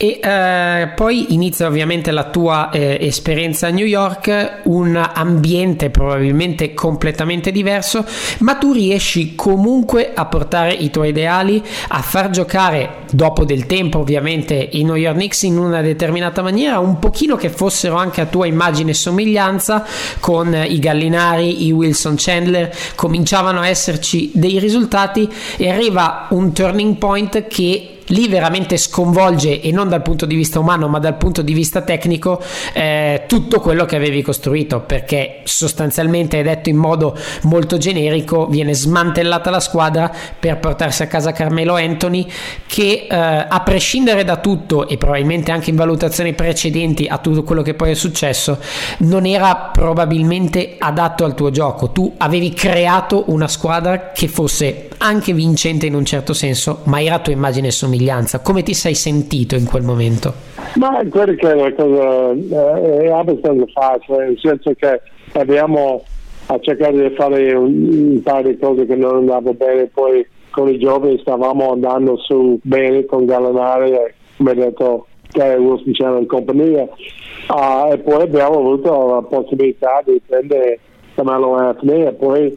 E 0.00 0.20
eh, 0.22 0.92
poi 0.94 1.34
inizia 1.34 1.66
ovviamente 1.66 2.12
la 2.12 2.30
tua 2.30 2.70
eh, 2.70 2.98
esperienza 3.00 3.66
a 3.66 3.70
New 3.70 3.84
York, 3.84 4.60
un 4.64 4.94
ambiente 4.94 5.90
probabilmente 5.90 6.72
completamente 6.72 7.50
diverso, 7.50 8.04
ma 8.38 8.54
tu 8.54 8.72
riesci 8.72 9.34
comunque 9.34 10.12
a 10.14 10.26
portare 10.26 10.72
i 10.72 10.90
tuoi 10.90 11.08
ideali, 11.08 11.60
a 11.88 12.00
far 12.00 12.30
giocare 12.30 13.06
dopo 13.10 13.44
del 13.44 13.66
tempo 13.66 13.98
ovviamente 13.98 14.68
i 14.70 14.84
New 14.84 14.94
York 14.94 15.16
Knicks 15.16 15.42
in 15.42 15.58
una 15.58 15.80
determinata 15.80 16.42
maniera, 16.42 16.78
un 16.78 17.00
pochino 17.00 17.34
che 17.34 17.48
fossero 17.48 17.96
anche 17.96 18.20
a 18.20 18.26
tua 18.26 18.46
immagine 18.46 18.92
e 18.92 18.94
somiglianza 18.94 19.84
con 20.20 20.54
i 20.54 20.78
Gallinari, 20.78 21.66
i 21.66 21.72
Wilson 21.72 22.14
Chandler, 22.16 22.72
cominciavano 22.94 23.58
a 23.58 23.66
esserci 23.66 24.30
dei 24.32 24.60
risultati 24.60 25.28
e 25.56 25.68
arriva 25.68 26.28
un 26.30 26.52
turning 26.52 26.98
point 26.98 27.48
che 27.48 27.94
lì 28.08 28.28
veramente 28.28 28.76
sconvolge 28.76 29.60
e 29.60 29.70
non 29.72 29.88
dal 29.88 30.02
punto 30.02 30.26
di 30.26 30.34
vista 30.34 30.58
umano 30.58 30.88
ma 30.88 30.98
dal 30.98 31.16
punto 31.16 31.42
di 31.42 31.52
vista 31.52 31.82
tecnico 31.82 32.42
eh, 32.72 33.24
tutto 33.26 33.60
quello 33.60 33.84
che 33.84 33.96
avevi 33.96 34.22
costruito 34.22 34.80
perché 34.80 35.40
sostanzialmente 35.44 36.42
detto 36.42 36.68
in 36.68 36.76
modo 36.76 37.16
molto 37.42 37.78
generico 37.78 38.46
viene 38.46 38.74
smantellata 38.74 39.50
la 39.50 39.60
squadra 39.60 40.12
per 40.38 40.58
portarsi 40.58 41.02
a 41.02 41.06
casa 41.06 41.32
Carmelo 41.32 41.74
Anthony 41.74 42.26
che 42.66 43.06
eh, 43.10 43.16
a 43.16 43.60
prescindere 43.60 44.24
da 44.24 44.36
tutto 44.36 44.88
e 44.88 44.96
probabilmente 44.96 45.52
anche 45.52 45.70
in 45.70 45.76
valutazioni 45.76 46.32
precedenti 46.34 47.06
a 47.06 47.18
tutto 47.18 47.42
quello 47.42 47.62
che 47.62 47.74
poi 47.74 47.90
è 47.90 47.94
successo 47.94 48.58
non 48.98 49.26
era 49.26 49.70
probabilmente 49.72 50.76
adatto 50.78 51.24
al 51.24 51.34
tuo 51.34 51.50
gioco 51.50 51.90
tu 51.90 52.14
avevi 52.18 52.52
creato 52.52 53.24
una 53.28 53.48
squadra 53.48 54.12
che 54.12 54.28
fosse 54.28 54.88
anche 54.98 55.32
vincente 55.32 55.86
in 55.86 55.94
un 55.94 56.04
certo 56.04 56.32
senso 56.32 56.80
ma 56.84 57.00
era 57.00 57.18
tua 57.18 57.32
immagine 57.32 57.70
somiglianza. 57.70 57.97
Come 58.42 58.62
ti 58.62 58.74
sei 58.74 58.94
sentito 58.94 59.54
in 59.54 59.64
quel 59.64 59.82
momento? 59.82 60.32
Ma 60.76 61.00
credo 61.10 61.34
che 61.34 61.54
la 61.54 61.72
cosa 61.74 62.30
eh, 62.32 63.02
è 63.02 63.10
abbastanza 63.10 63.64
facile, 63.72 64.26
nel 64.26 64.38
senso 64.40 64.72
che 64.76 65.00
abbiamo 65.32 66.02
a 66.46 66.58
cercare 66.60 67.08
di 67.08 67.14
fare 67.14 67.52
un, 67.52 68.20
paio 68.22 68.48
di 68.48 68.58
cose 68.58 68.86
che 68.86 68.96
non 68.96 69.16
andavano 69.16 69.54
bene, 69.54 69.86
poi 69.86 70.26
con 70.50 70.68
i 70.68 70.78
giovani 70.78 71.18
stavamo 71.18 71.72
andando 71.72 72.16
su 72.18 72.58
bene 72.62 73.04
con 73.04 73.26
Gallinari 73.26 73.92
e 73.92 74.14
come 74.36 74.54
detto 74.54 75.06
che 75.30 75.54
Wilson 75.56 75.92
c'era 75.92 76.18
in 76.18 76.26
compagnia 76.26 76.82
uh, 76.84 77.92
e 77.92 77.98
poi 77.98 78.22
abbiamo 78.22 78.58
avuto 78.58 79.14
la 79.14 79.22
possibilità 79.22 80.02
di 80.04 80.20
prendere 80.26 80.78
Camelo 81.14 81.54
Anthony 81.54 82.06
e 82.06 82.12
poi 82.12 82.56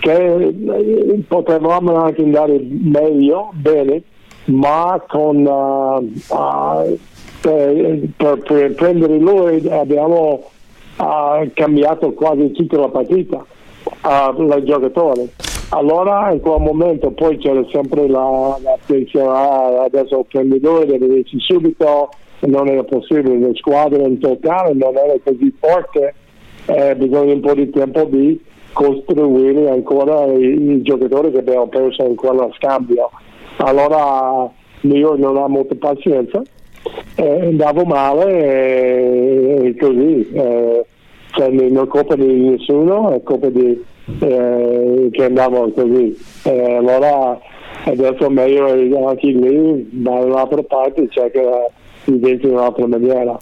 che 0.00 0.14
eh, 0.14 1.24
potevamo 1.26 1.94
anche 1.96 2.22
andare 2.22 2.60
meglio, 2.60 3.50
bene, 3.54 4.02
ma 4.48 5.02
con, 5.06 5.44
uh, 5.44 6.34
uh, 6.34 6.98
per, 7.40 8.08
per, 8.16 8.74
prendere 8.74 9.18
lui 9.18 9.66
abbiamo 9.68 10.50
uh, 10.98 11.50
cambiato 11.54 12.12
quasi 12.12 12.50
tutta 12.52 12.78
la 12.78 12.88
partita 12.88 13.44
al 14.00 14.62
giocatore. 14.64 15.28
Allora 15.70 16.30
in 16.32 16.40
quel 16.40 16.60
momento 16.60 17.10
poi 17.10 17.36
c'era 17.36 17.62
sempre 17.70 18.08
la, 18.08 18.58
la 18.62 18.76
pensione, 18.86 19.28
ah, 19.28 19.82
adesso 19.84 20.24
prendi 20.26 20.58
lui, 20.60 20.86
deve 20.86 21.06
venirci 21.06 21.36
subito, 21.40 22.08
non 22.40 22.68
era 22.68 22.84
possibile, 22.84 23.38
la 23.38 23.54
squadra 23.54 24.02
in 24.02 24.18
totale 24.18 24.72
non 24.72 24.96
era 24.96 25.14
così 25.22 25.54
forte, 25.60 26.14
eh, 26.66 26.96
bisogna 26.96 27.34
un 27.34 27.40
po' 27.40 27.52
di 27.52 27.68
tempo 27.68 28.04
di 28.04 28.40
costruire 28.72 29.70
ancora 29.70 30.24
i, 30.26 30.70
i 30.70 30.82
giocatori 30.82 31.32
che 31.32 31.38
abbiamo 31.38 31.66
perso 31.66 32.02
in 32.04 32.14
quello 32.14 32.50
scambio 32.56 33.10
allora 33.58 34.50
io 34.82 35.16
non 35.16 35.36
ho 35.36 35.48
molta 35.48 35.74
pazienza, 35.78 36.42
eh, 37.16 37.40
andavo 37.46 37.84
male 37.84 39.64
e, 39.64 39.76
così, 39.78 40.30
eh, 40.32 40.84
cioè, 41.32 41.48
non 41.50 41.84
è 41.84 41.86
colpa 41.88 42.14
di 42.14 42.26
nessuno, 42.26 43.10
è 43.10 43.22
colpa 43.22 43.48
di 43.48 43.84
eh, 44.20 45.08
che 45.10 45.24
andavo 45.24 45.70
così. 45.70 46.16
Eh, 46.44 46.74
allora 46.76 47.38
adesso 47.84 48.30
meglio 48.30 49.08
anche 49.08 49.26
lì, 49.28 49.88
dall'altra 49.90 50.62
parte 50.62 51.08
cerca 51.10 51.40
di 52.04 52.18
vincere 52.18 52.48
in 52.48 52.54
un'altra 52.54 52.86
maniera. 52.86 53.38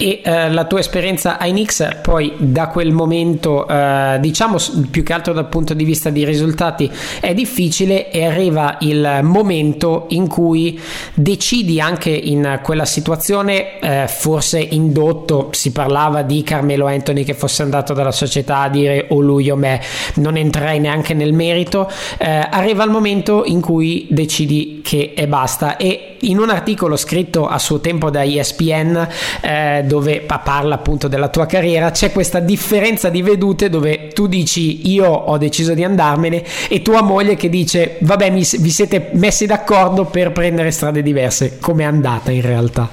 E 0.00 0.20
eh, 0.22 0.50
la 0.50 0.64
tua 0.64 0.78
esperienza 0.78 1.38
ai 1.38 1.50
Knicks 1.50 1.98
poi 2.02 2.32
da 2.36 2.68
quel 2.68 2.92
momento, 2.92 3.66
eh, 3.66 4.18
diciamo 4.20 4.56
più 4.90 5.02
che 5.02 5.12
altro 5.12 5.32
dal 5.32 5.48
punto 5.48 5.74
di 5.74 5.82
vista 5.82 6.08
di 6.10 6.24
risultati, 6.24 6.88
è 7.20 7.34
difficile 7.34 8.10
e 8.10 8.24
arriva 8.24 8.76
il 8.80 9.20
momento 9.22 10.06
in 10.10 10.28
cui 10.28 10.80
decidi 11.14 11.80
anche 11.80 12.10
in 12.10 12.60
quella 12.62 12.84
situazione, 12.84 13.80
eh, 13.80 14.06
forse 14.06 14.60
indotto, 14.60 15.48
si 15.50 15.72
parlava 15.72 16.22
di 16.22 16.44
Carmelo 16.44 16.86
Anthony 16.86 17.24
che 17.24 17.34
fosse 17.34 17.62
andato 17.62 17.92
dalla 17.92 18.12
società 18.12 18.60
a 18.60 18.68
dire 18.68 19.06
o 19.08 19.20
lui 19.20 19.50
o 19.50 19.56
me, 19.56 19.80
non 20.14 20.36
entrerei 20.36 20.78
neanche 20.78 21.12
nel 21.12 21.32
merito, 21.32 21.90
eh, 22.18 22.46
arriva 22.50 22.84
il 22.84 22.90
momento 22.90 23.42
in 23.44 23.60
cui 23.60 24.06
decidi 24.10 24.80
che 24.84 25.12
è 25.14 25.26
basta 25.26 25.76
e 25.76 26.17
in 26.22 26.38
un 26.38 26.50
articolo 26.50 26.96
scritto 26.96 27.46
a 27.46 27.58
suo 27.58 27.80
tempo 27.80 28.10
da 28.10 28.24
ESPN 28.24 29.08
eh, 29.42 29.82
dove 29.84 30.20
parla 30.20 30.76
appunto 30.76 31.08
della 31.08 31.28
tua 31.28 31.46
carriera 31.46 31.90
c'è 31.90 32.12
questa 32.12 32.40
differenza 32.40 33.08
di 33.08 33.22
vedute 33.22 33.68
dove 33.68 34.08
tu 34.08 34.26
dici 34.26 34.90
io 34.90 35.08
ho 35.08 35.36
deciso 35.38 35.74
di 35.74 35.84
andarmene 35.84 36.42
e 36.68 36.82
tua 36.82 37.02
moglie 37.02 37.34
che 37.34 37.48
dice 37.48 37.96
vabbè 38.00 38.30
mi, 38.30 38.40
vi 38.40 38.70
siete 38.70 39.10
messi 39.12 39.46
d'accordo 39.46 40.04
per 40.04 40.32
prendere 40.32 40.70
strade 40.70 41.02
diverse. 41.02 41.58
Come 41.60 41.82
è 41.82 41.86
andata 41.86 42.30
in 42.30 42.42
realtà? 42.42 42.88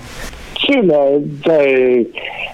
Sì, 0.58 0.80
no, 0.82 1.22
cioè, 1.42 2.00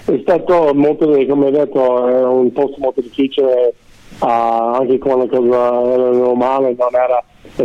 è 0.04 0.18
stato 0.20 0.72
molto, 0.74 1.06
come 1.26 1.46
hai 1.46 1.52
detto, 1.52 2.08
è 2.08 2.24
un 2.24 2.52
posto 2.52 2.76
molto 2.78 3.00
difficile, 3.00 3.72
uh, 4.18 4.26
anche 4.26 4.98
quando 4.98 5.24
la 5.24 5.38
cosa 5.38 5.92
era 5.92 6.10
normale, 6.10 6.74
non 6.78 6.88
era 6.92 7.24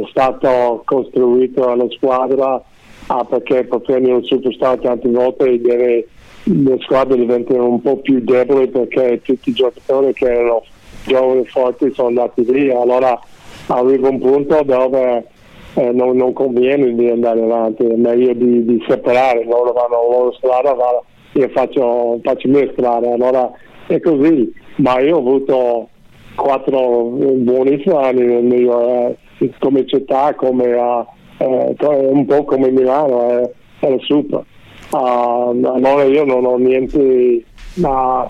stato 0.09 0.81
costruito 0.85 1.69
alla 1.69 1.87
squadra 1.89 2.61
uh, 3.07 3.25
perché 3.27 3.63
per 3.65 3.79
prendere 3.79 4.13
un 4.13 4.23
superstar 4.23 4.79
tante 4.79 5.09
volte 5.09 5.59
deve, 5.59 6.07
le 6.43 6.77
squadre 6.81 7.17
diventano 7.17 7.67
un 7.67 7.81
po' 7.81 7.97
più 7.97 8.19
deboli 8.21 8.67
perché 8.67 9.21
tutti 9.23 9.49
i 9.49 9.53
giocatori 9.53 10.13
che 10.13 10.31
erano 10.31 10.63
giovani 11.05 11.41
e 11.41 11.45
forti 11.45 11.91
sono 11.93 12.09
andati 12.09 12.43
via, 12.43 12.79
allora 12.79 13.19
arriva 13.67 14.09
un 14.09 14.19
punto 14.19 14.61
dove 14.63 15.25
eh, 15.73 15.91
non, 15.91 16.15
non, 16.17 16.33
conviene 16.33 16.93
di 16.93 17.09
andare 17.09 17.41
avanti, 17.41 17.85
è 17.85 17.95
meglio 17.95 18.33
di, 18.33 18.65
di 18.65 18.83
separare, 18.87 19.45
loro 19.45 19.73
vanno 19.73 19.89
la 19.89 20.17
loro 20.17 20.31
strada, 20.33 20.73
va, 20.73 21.01
io 21.33 21.49
faccio, 21.49 22.19
faccio 22.23 22.47
mia 22.49 22.69
strada, 22.71 23.13
allora 23.13 23.51
è 23.87 23.99
così, 23.99 24.51
ma 24.77 24.99
io 24.99 25.17
ho 25.17 25.19
avuto 25.19 25.89
quattro 26.35 27.03
buonissimi 27.03 27.95
anni 27.95 28.25
nel 28.25 28.43
mio, 28.43 29.07
eh, 29.39 29.51
come 29.59 29.85
città, 29.85 30.33
come, 30.35 30.65
eh, 30.65 31.05
un 31.39 32.25
po' 32.25 32.43
come 32.45 32.71
Milano, 32.71 33.41
eh, 33.41 33.51
era 33.79 33.97
super. 33.99 34.43
Uh, 34.91 35.65
allora 35.65 36.03
io 36.03 36.23
non 36.23 36.45
ho 36.45 36.57
niente, 36.57 37.43
ma 37.75 38.29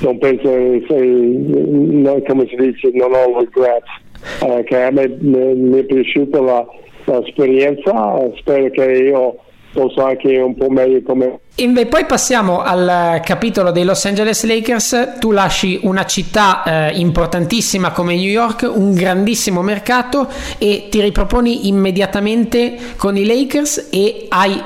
non 0.00 0.18
penso, 0.18 0.48
se, 0.88 2.22
come 2.26 2.46
si 2.48 2.56
dice, 2.56 2.90
non 2.92 3.12
ho 3.12 3.38
regrets. 3.38 4.06
Eh, 4.44 4.64
che 4.64 4.82
a 4.82 4.90
me 4.90 5.06
mi 5.08 5.78
è 5.78 5.84
piaciuta 5.84 6.66
l'esperienza, 7.04 8.18
spero 8.36 8.68
che 8.70 8.84
io 8.84 9.36
possa 9.72 10.08
anche 10.08 10.38
un 10.38 10.56
po' 10.56 10.68
meglio 10.70 11.02
come 11.02 11.40
e 11.60 11.86
poi 11.86 12.06
passiamo 12.06 12.62
al 12.62 13.20
capitolo 13.24 13.72
dei 13.72 13.82
Los 13.82 14.04
Angeles 14.04 14.44
Lakers. 14.44 15.14
Tu 15.18 15.32
lasci 15.32 15.80
una 15.82 16.06
città 16.06 16.62
eh, 16.62 16.96
importantissima 17.00 17.90
come 17.90 18.14
New 18.14 18.28
York, 18.28 18.70
un 18.72 18.94
grandissimo 18.94 19.60
mercato 19.60 20.28
e 20.56 20.86
ti 20.88 21.00
riproponi 21.00 21.66
immediatamente 21.66 22.78
con 22.96 23.16
i 23.16 23.26
Lakers 23.26 23.88
e 23.90 24.26
hai 24.28 24.62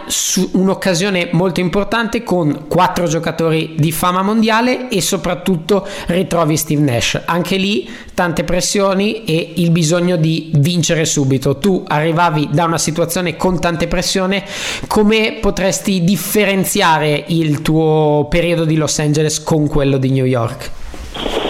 un'occasione 0.52 1.30
molto 1.32 1.60
importante 1.60 2.22
con 2.22 2.66
quattro 2.68 3.06
giocatori 3.06 3.74
di 3.78 3.90
fama 3.90 4.20
mondiale 4.20 4.88
e 4.90 5.00
soprattutto 5.00 5.88
ritrovi 6.08 6.58
Steve 6.58 6.82
Nash. 6.82 7.22
Anche 7.24 7.56
lì 7.56 7.88
tante 8.12 8.44
pressioni 8.44 9.24
e 9.24 9.54
il 9.56 9.70
bisogno 9.70 10.16
di 10.16 10.50
vincere 10.56 11.06
subito. 11.06 11.56
Tu 11.56 11.82
arrivavi 11.88 12.50
da 12.52 12.66
una 12.66 12.76
situazione 12.76 13.36
con 13.36 13.58
tante 13.58 13.88
pressioni, 13.88 14.42
come 14.86 15.38
potresti 15.40 16.04
differenziare 16.04 16.80
iniziare 16.82 17.24
il 17.28 17.62
tuo 17.62 18.26
periodo 18.28 18.64
di 18.64 18.76
Los 18.76 18.98
Angeles 18.98 19.40
con 19.44 19.68
quello 19.68 19.98
di 19.98 20.10
New 20.10 20.24
York? 20.24 20.70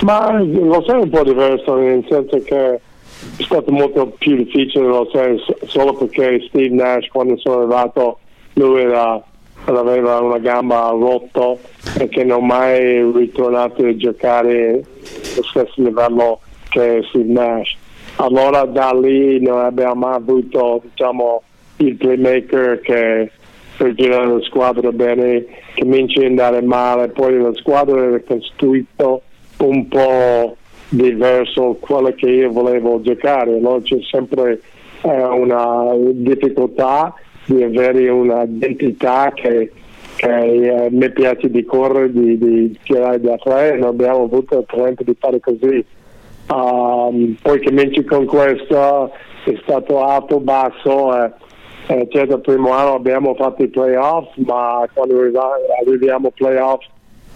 Ma 0.03 0.31
Los 0.43 0.87
Angeles 0.89 0.89
è 0.89 1.05
un 1.05 1.11
po' 1.11 1.25
diverso, 1.25 1.75
nel 1.77 2.05
senso 2.07 2.43
che 2.45 2.75
è 2.75 3.43
stato 3.43 3.71
molto 3.71 4.13
più 4.19 4.37
difficile 4.37 4.85
Los 4.87 5.15
Angeles 5.15 5.65
solo 5.65 5.95
perché 5.95 6.45
Steve 6.49 6.75
Nash 6.75 7.09
quando 7.09 7.39
sono 7.39 7.61
arrivato 7.61 8.19
lui 8.55 8.83
era, 8.83 9.23
aveva 9.65 10.21
una 10.21 10.39
gamba 10.39 10.91
rotta 10.91 11.55
e 11.99 12.09
che 12.09 12.25
non 12.25 12.45
mai 12.45 13.03
ritornato 13.11 13.87
a 13.87 13.97
giocare 13.97 14.85
allo 15.33 15.43
stesso 15.45 15.73
livello 15.77 16.41
che 16.69 17.03
Steve 17.09 17.33
Nash. 17.33 17.75
Allora 18.17 18.67
da 18.67 18.93
lì 18.93 19.41
non 19.41 19.61
abbiamo 19.61 19.95
mai 19.95 20.17
avuto 20.17 20.83
diciamo, 20.85 21.43
il 21.77 21.97
playmaker 21.97 22.81
che 22.81 23.31
per 23.83 23.95
girare 23.95 24.29
la 24.29 24.41
squadra 24.43 24.93
bene, 24.93 25.45
comincia 25.77 26.21
ad 26.21 26.27
andare 26.27 26.63
male, 26.63 27.09
poi 27.09 27.37
la 27.37 27.53
squadra 27.55 28.01
era 28.01 28.21
costruita 28.21 29.19
un 29.59 29.89
po' 29.89 30.57
diverso 30.89 31.79
quello 31.81 32.13
che 32.15 32.31
io 32.31 32.53
volevo 32.53 33.01
giocare, 33.01 33.57
allora 33.57 33.81
c'è 33.83 33.99
sempre 34.09 34.61
eh, 35.03 35.25
una 35.25 35.95
difficoltà 36.13 37.13
di 37.47 37.61
avere 37.61 38.09
un'identità 38.09 39.33
che, 39.35 39.73
che 40.15 40.85
eh, 40.87 40.89
mi 40.93 41.11
piace 41.11 41.51
di 41.51 41.65
correre, 41.65 42.13
di, 42.13 42.39
di 42.39 42.79
tirare 42.85 43.21
da 43.21 43.37
tre, 43.37 43.79
non 43.79 43.89
abbiamo 43.89 44.23
avuto 44.23 44.59
il 44.59 44.65
talento 44.69 45.03
di 45.03 45.17
fare 45.19 45.41
così. 45.41 45.85
Um, 46.53 47.37
poi 47.43 47.61
cominci 47.65 48.05
con 48.05 48.27
questo, 48.27 49.11
è 49.45 49.59
stato 49.63 50.05
alto, 50.05 50.39
basso. 50.39 51.25
Eh, 51.25 51.33
eh, 51.87 52.09
certo, 52.11 52.35
il 52.35 52.41
primo 52.41 52.71
anno 52.73 52.95
abbiamo 52.95 53.35
fatto 53.35 53.63
i 53.63 53.69
playoff, 53.69 54.35
ma 54.37 54.87
quando 54.93 55.19
arriviamo 55.21 56.29
ai 56.29 56.33
playoff 56.35 56.85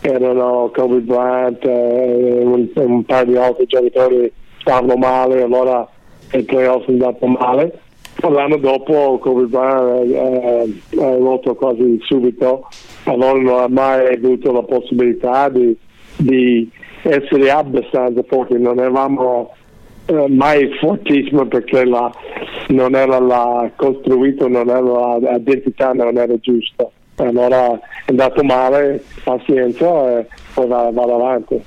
erano 0.01 0.71
Kobe 0.75 1.01
Bryant 1.01 1.65
e 1.65 1.71
eh, 1.71 2.45
un, 2.45 2.69
un 2.75 3.05
paio 3.05 3.25
di 3.25 3.37
altri 3.37 3.67
giocatori 3.67 4.33
stavano 4.61 4.97
male, 4.97 5.43
allora 5.43 5.89
il 6.33 6.45
playoff 6.45 6.87
è 6.87 6.91
andato 6.93 7.27
male. 7.27 7.81
L'anno 8.21 8.57
dopo 8.57 9.19
Kobe 9.19 9.45
Bryant 9.45 10.71
ha 10.99 11.17
rotto 11.17 11.55
quasi 11.55 11.99
subito, 12.03 12.69
allora 13.05 13.39
non 13.39 13.59
ha 13.59 13.69
mai 13.69 14.15
avuto 14.15 14.53
la 14.53 14.63
possibilità 14.63 15.49
di, 15.49 15.77
di 16.17 16.71
essere 17.03 17.51
abbastanza 17.51 18.23
forti, 18.27 18.59
non 18.59 18.79
eravamo 18.79 19.56
eh, 20.07 20.29
mai 20.29 20.69
fortissimo 20.79 21.47
perché 21.47 21.85
la, 21.85 22.11
non 22.69 22.95
era 22.95 23.19
la, 23.19 23.71
costruito, 23.77 24.49
non 24.49 24.69
era 24.69 25.17
l'identità, 25.19 25.93
non 25.93 26.17
era 26.17 26.35
giusta. 26.41 26.89
Allora 27.17 27.73
è 27.73 28.11
andato 28.11 28.43
male, 28.43 29.03
pazienza 29.25 30.19
e 30.19 30.27
poi 30.55 30.67
va, 30.67 30.91
va 30.93 31.03
avanti. 31.03 31.63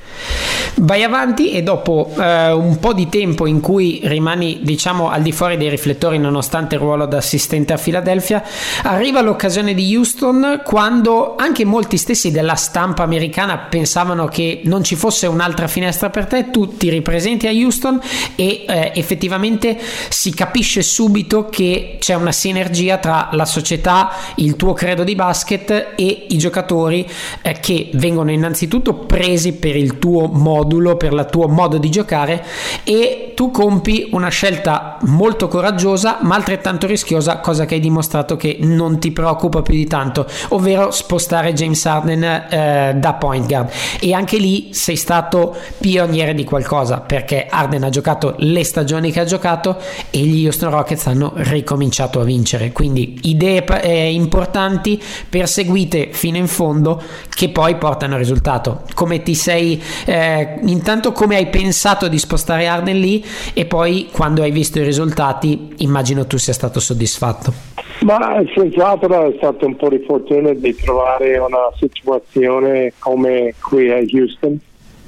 Vai 0.82 1.04
avanti 1.04 1.52
e 1.52 1.62
dopo 1.62 2.10
eh, 2.18 2.54
un 2.54 2.80
po' 2.80 2.94
di 2.94 3.10
tempo 3.10 3.46
in 3.46 3.60
cui 3.60 4.00
rimani 4.04 4.60
diciamo 4.62 5.10
al 5.10 5.22
di 5.22 5.34
fuori 5.34 5.58
dei 5.58 5.68
riflettori 5.68 6.18
nonostante 6.18 6.76
il 6.76 6.82
ruolo 6.82 7.06
da 7.06 7.18
assistente 7.18 7.74
a 7.74 7.78
Philadelphia, 7.78 8.42
arriva 8.84 9.20
l'occasione 9.20 9.74
di 9.74 9.94
Houston 9.94 10.62
quando 10.64 11.36
anche 11.38 11.66
molti 11.66 11.98
stessi 11.98 12.32
della 12.32 12.56
stampa 12.56 13.04
americana 13.04 13.58
pensavano 13.58 14.28
che 14.28 14.62
non 14.64 14.82
ci 14.82 14.96
fosse 14.96 15.28
un'altra 15.28 15.68
finestra 15.68 16.10
per 16.10 16.28
te, 16.28 16.50
tu 16.50 16.78
ti 16.78 16.90
ripresenti 16.90 17.48
a 17.48 17.52
Houston 17.52 18.00
e 18.38 18.64
eh, 18.66 18.94
effettivamente 18.96 19.78
si 20.08 20.34
capisce 20.34 20.82
subito 20.82 21.50
che 21.50 21.98
c'è 22.00 22.14
una 22.14 22.32
sinergia 22.32 23.00
tra 23.00 23.28
la 23.34 23.46
società, 23.46 24.12
il 24.36 24.56
tuo 24.56 24.72
credo 24.72 25.04
di 25.04 25.16
basket 25.16 25.94
e 25.98 26.28
i 26.30 26.38
giocatori 26.38 27.06
eh, 27.42 27.60
che 27.60 27.90
vengono 27.96 28.32
innanzitutto 28.32 28.94
presi 28.94 29.56
per 29.56 29.76
il 29.76 30.00
tuo 30.00 30.28
modo 30.28 30.68
modulo, 30.70 30.96
per 30.96 31.14
il 31.14 31.28
tuo 31.30 31.48
modo 31.48 31.80
di 31.80 31.90
giocare 31.90 32.46
e 32.84 33.32
tu 33.36 33.50
compi 33.50 34.10
una 34.12 34.30
scelta 34.30 34.98
molto 35.02 35.48
coraggiosa 35.48 36.20
ma 36.22 36.36
altrettanto 36.36 36.86
rischiosa, 36.86 37.40
cosa 37.40 37.66
che 37.66 37.76
hai 37.76 37.80
dimostrato 37.80 38.36
che 38.36 38.58
non 38.62 39.00
ti 39.00 39.12
preoccupa 39.12 39.62
più 39.64 39.74
di 39.74 39.88
tanto, 39.88 40.28
ovvero 40.50 40.92
spostare 40.92 41.54
James 41.54 41.84
Harden 41.86 42.24
eh, 42.24 42.94
da 42.96 43.14
point 43.14 43.48
guard. 43.48 43.72
E 44.00 44.14
anche 44.14 44.38
lì 44.38 44.70
sei 44.74 44.96
stato 44.96 45.56
pioniere 45.80 46.36
di 46.36 46.44
qualcosa 46.44 47.00
perché 47.00 47.48
Harden 47.50 47.84
ha 47.84 47.90
giocato 47.90 48.36
le 48.38 48.64
stagioni 48.64 49.12
che 49.12 49.22
ha 49.22 49.26
giocato 49.26 49.78
e 50.12 50.20
gli 50.20 50.46
Houston 50.46 50.70
Rockets 50.70 51.08
hanno 51.08 51.32
ricominciato 51.36 52.20
a 52.20 52.24
vincere. 52.24 52.72
Quindi 52.72 53.20
idee 53.24 53.66
eh, 53.82 54.12
importanti 54.12 55.02
perseguite 55.30 56.10
fino 56.12 56.38
in 56.38 56.48
fondo 56.48 57.02
che 57.34 57.50
poi 57.50 57.78
portano 57.78 58.14
al 58.14 58.20
risultato. 58.20 58.84
Come 58.94 59.24
ti 59.24 59.34
sei 59.34 59.82
eh, 60.06 60.49
intanto 60.66 61.12
come 61.12 61.36
hai 61.36 61.48
pensato 61.48 62.08
di 62.08 62.18
spostare 62.18 62.68
Arden 62.68 63.00
lì 63.00 63.24
e 63.54 63.66
poi 63.66 64.10
quando 64.12 64.42
hai 64.42 64.52
visto 64.52 64.80
i 64.80 64.84
risultati 64.84 65.76
immagino 65.78 66.26
tu 66.28 66.38
sia 66.38 66.54
stato 66.54 66.80
soddisfatto. 66.80 67.54
Ma 68.02 68.42
senz'altro 68.56 69.30
è 69.30 69.34
stato 69.38 69.66
un 69.66 69.76
po' 69.76 69.90
di 69.90 70.04
fortuna 70.08 70.54
di 70.54 70.74
trovare 70.76 71.38
una 71.38 71.70
situazione 71.78 72.94
come 73.00 73.54
qui 73.60 73.92
a 73.92 73.98
Houston, 73.98 74.58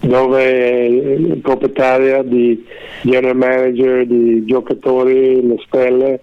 dove 0.02 0.86
il 0.86 1.38
proprietario 1.38 2.22
di 2.24 2.66
general 3.04 3.38
manager, 3.38 4.06
di 4.06 4.44
giocatori, 4.46 5.48
le 5.48 5.56
stelle, 5.66 6.22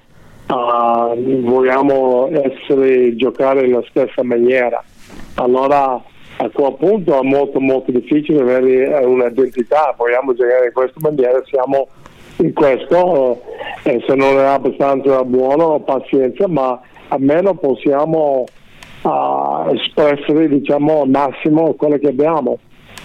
uh, 0.49 1.41
vogliamo 1.41 2.29
essere 2.33 3.17
giocare 3.17 3.63
nella 3.63 3.85
stessa 3.89 4.23
maniera. 4.23 4.83
Allora 5.35 6.03
a 6.41 6.49
quel 6.51 6.75
punto 6.79 7.19
è 7.19 7.23
molto 7.23 7.59
molto 7.59 7.91
difficile 7.91 8.41
avere 8.41 9.05
un'identità, 9.05 9.95
vogliamo 9.97 10.35
giocare 10.35 10.67
in 10.67 10.73
questa 10.73 11.01
maniera, 11.01 11.43
siamo 11.47 11.89
in 12.37 12.53
questo 12.53 13.43
eh, 13.83 14.03
se 14.07 14.15
non 14.15 14.39
è 14.39 14.45
abbastanza 14.45 15.25
buono 15.25 15.81
pazienza 15.81 16.47
ma 16.47 16.81
almeno 17.09 17.55
possiamo 17.55 18.45
uh, 19.03 19.75
espressere 19.75 20.49
diciamo 20.49 21.03
al 21.03 21.09
massimo 21.09 21.75
quello 21.75 21.99
che 21.99 22.09
abbiamo. 22.09 22.59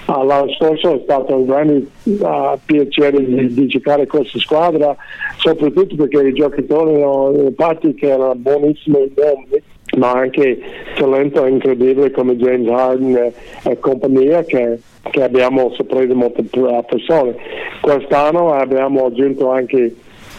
L'anno 0.06 0.52
scorso 0.60 0.96
è 0.96 1.02
stato 1.04 1.34
un 1.34 1.46
grande 1.46 1.88
uh, 2.04 2.60
piacere 2.66 3.24
di, 3.24 3.54
di, 3.54 3.68
giocare 3.68 4.06
questa 4.06 4.38
squadra 4.38 4.94
soprattutto 5.38 5.96
perché 5.96 6.28
i 6.28 6.34
giocatori 6.34 6.96
erano 6.96 7.52
parti 7.56 7.94
che 7.94 8.10
erano 8.10 8.36
buonissimi 8.36 8.98
in 8.98 9.12
nome 9.16 9.64
ma 9.98 10.12
anche 10.12 10.60
talento 10.96 11.46
incredibile 11.46 12.12
come 12.12 12.36
James 12.36 12.68
Harden 12.68 13.16
e, 13.16 13.34
e 13.64 13.80
compagnia 13.80 14.44
che 14.44 14.80
che 15.10 15.24
abbiamo 15.24 15.72
sorpreso 15.76 16.16
molte 16.16 16.44
persone. 16.44 17.36
Quest'anno 17.82 18.54
abbiamo 18.54 19.06
aggiunto 19.06 19.52
anche 19.52 19.94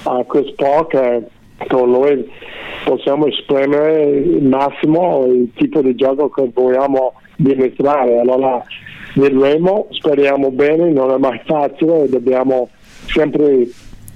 a 0.05 0.25
Chris 0.27 0.53
Paul 0.55 0.87
che 0.87 1.23
con 1.69 1.91
lui 1.91 2.29
possiamo 2.85 3.27
esprimere 3.27 4.05
il 4.05 4.45
massimo 4.45 5.27
il 5.27 5.51
tipo 5.55 5.81
di 5.83 5.95
gioco 5.95 6.29
che 6.31 6.51
vogliamo 6.53 7.15
dimostrare. 7.37 8.19
Allora 8.21 8.63
vedremo, 9.15 9.87
speriamo 9.91 10.51
bene, 10.51 10.91
non 10.91 11.11
è 11.11 11.19
mai 11.19 11.41
facile, 11.45 12.09
dobbiamo 12.09 12.71
sempre 13.07 13.69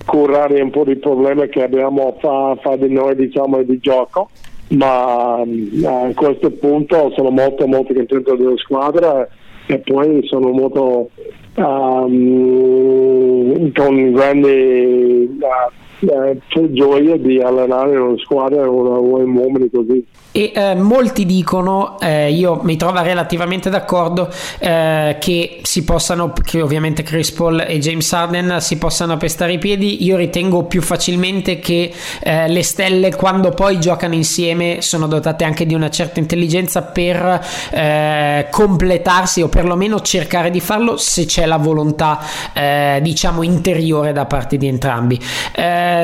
curare 0.06 0.60
un 0.62 0.70
po' 0.70 0.84
di 0.84 0.96
problemi 0.96 1.48
che 1.48 1.62
abbiamo 1.62 2.16
fra, 2.18 2.56
fra 2.56 2.76
di 2.76 2.90
noi 2.90 3.14
diciamo 3.14 3.62
di 3.62 3.78
gioco 3.78 4.30
ma 4.68 5.40
a 5.40 6.12
questo 6.14 6.50
punto 6.50 7.10
sono 7.14 7.30
molto 7.30 7.66
molto 7.66 7.94
contento 7.94 8.36
della 8.36 8.56
squadra 8.56 9.26
e 9.66 9.78
poi 9.78 10.20
sono 10.26 10.50
molto 10.50 11.08
um, 11.54 13.72
con 13.72 14.12
grande 14.12 15.28
uh, 15.40 15.70
uh, 16.00 16.72
gioia 16.72 17.16
di 17.16 17.40
allenare 17.40 17.96
una 17.96 18.18
squadra 18.18 18.62
e 18.62 18.66
uomini 18.66 19.70
così. 19.70 20.04
E 20.30 20.52
eh, 20.54 20.74
molti 20.74 21.24
dicono, 21.24 21.98
eh, 21.98 22.30
io 22.30 22.60
mi 22.62 22.76
trovo 22.76 23.02
relativamente 23.02 23.70
d'accordo, 23.70 24.28
eh, 24.58 25.16
che 25.18 25.60
si 25.62 25.84
possano, 25.84 26.34
che 26.44 26.60
ovviamente 26.60 27.02
Chris 27.02 27.32
Paul 27.32 27.64
e 27.66 27.78
James 27.78 28.12
Harden 28.12 28.60
si 28.60 28.76
possano 28.76 29.16
pestare 29.16 29.54
i 29.54 29.58
piedi. 29.58 30.04
Io 30.04 30.16
ritengo 30.16 30.64
più 30.64 30.82
facilmente 30.82 31.58
che 31.58 31.90
eh, 32.20 32.46
le 32.46 32.62
stelle, 32.62 33.14
quando 33.16 33.50
poi 33.50 33.80
giocano 33.80 34.14
insieme, 34.14 34.82
sono 34.82 35.06
dotate 35.06 35.44
anche 35.44 35.64
di 35.64 35.74
una 35.74 35.88
certa 35.88 36.20
intelligenza 36.20 36.82
per 36.82 37.40
eh, 37.70 38.46
completarsi 38.50 39.40
o 39.40 39.48
perlomeno 39.48 40.00
cercare 40.00 40.50
di 40.50 40.60
farlo 40.60 40.98
se 40.98 41.24
c'è 41.24 41.46
la 41.46 41.56
volontà, 41.56 42.20
eh, 42.52 43.00
diciamo, 43.02 43.42
interiore 43.42 44.12
da 44.12 44.26
parte 44.26 44.58
di 44.58 44.68
entrambi. 44.68 45.18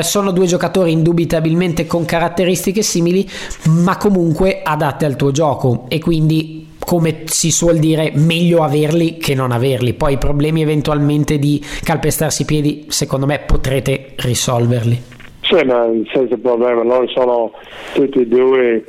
Sono 0.03 0.31
due 0.31 0.47
giocatori 0.47 0.92
indubitabilmente 0.92 1.87
con 1.87 2.05
caratteristiche 2.05 2.83
simili, 2.83 3.29
ma 3.68 3.97
comunque 3.97 4.61
adatte 4.62 5.05
al 5.05 5.16
tuo 5.16 5.31
gioco. 5.31 5.87
E 5.88 5.99
quindi 5.99 6.73
come 6.85 7.23
si 7.25 7.51
suol 7.51 7.79
dire 7.79 8.12
meglio 8.14 8.62
averli 8.62 9.16
che 9.16 9.35
non 9.35 9.53
averli. 9.53 9.94
Poi 9.94 10.14
i 10.14 10.18
problemi 10.18 10.62
eventualmente 10.62 11.38
di 11.38 11.62
calpestarsi 11.83 12.42
i 12.42 12.44
piedi 12.44 12.87
secondo 12.88 13.27
me 13.27 13.40
potrete 13.47 14.12
risolverli. 14.16 15.12
Sì 15.40 15.64
ma 15.64 15.87
senza 16.12 16.37
problema 16.37 16.83
loro 16.83 17.07
sono 17.09 17.53
tutti 17.92 18.20
e 18.20 18.27
due 18.27 18.85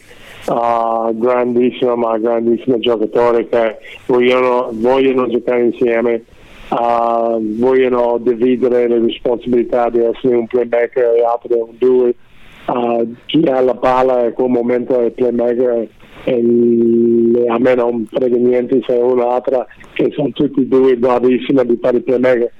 uh, 0.47 1.17
grandissimi 1.17 1.95
ma 1.95 2.17
grandissimi 2.17 2.79
giocatori 2.79 3.47
che 3.49 3.77
vogliono, 4.05 4.69
vogliono 4.71 5.27
giocare 5.27 5.65
insieme 5.65 6.23
uh, 6.69 7.39
vogliono 7.57 8.17
dividere 8.19 8.87
le 8.87 8.99
responsabilità 8.99 9.89
di 9.89 9.99
essere 9.99 10.35
un 10.35 10.47
playmaker 10.47 11.15
e 11.15 11.23
altri 11.23 11.53
un 11.53 11.75
due. 11.77 12.15
Uh, 12.65 13.13
chi 13.25 13.43
ha 13.47 13.61
la 13.61 13.75
palla 13.75 14.25
in 14.25 14.33
quel 14.33 14.49
momento 14.49 14.99
è 14.99 15.11
playmaker 15.11 15.87
e 16.23 17.45
a 17.47 17.59
me 17.59 17.75
non 17.75 18.07
frega 18.11 18.37
niente 18.37 18.81
se 18.83 18.97
è 18.97 19.01
un'altra 19.01 19.67
che 19.93 20.09
sono 20.11 20.29
tutti 20.29 20.61
e 20.61 20.65
due 20.65 20.97
bravissimi 20.97 21.63
di 21.65 21.77
fare 21.79 21.99
playmaker. 21.99 22.51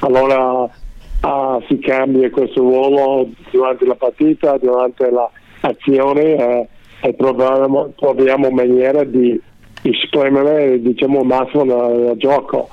Allora 0.00 0.62
uh, 0.62 1.62
si 1.66 1.78
cambia 1.80 2.30
questo 2.30 2.60
ruolo 2.60 3.28
durante 3.50 3.84
la 3.84 3.96
partita 3.96 4.56
durante 4.58 5.10
l'azione 5.60 6.22
eh, 6.22 6.68
e 7.00 7.16
troviamo, 7.16 7.92
troviamo 7.96 8.50
maniera 8.50 9.02
di 9.02 9.40
esprimere 9.82 10.80
diciamo 10.80 11.20
il 11.20 11.26
massimo 11.26 11.64
nel, 11.64 11.98
nel 11.98 12.16
gioco 12.16 12.68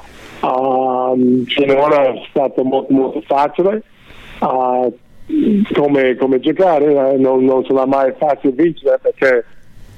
uh, 0.45 1.43
finora 1.45 2.13
è 2.13 2.21
stato 2.29 2.63
molto 2.63 2.93
molto 2.93 3.21
facile. 3.21 3.81
Uh, 4.39 4.93
come, 5.73 6.15
come 6.15 6.39
giocare, 6.39 7.13
eh, 7.13 7.17
non, 7.17 7.43
non, 7.45 7.65
sarà 7.65 7.86
mai 7.86 8.13
facile 8.17 8.53
vincere 8.53 8.99
perché 9.01 9.43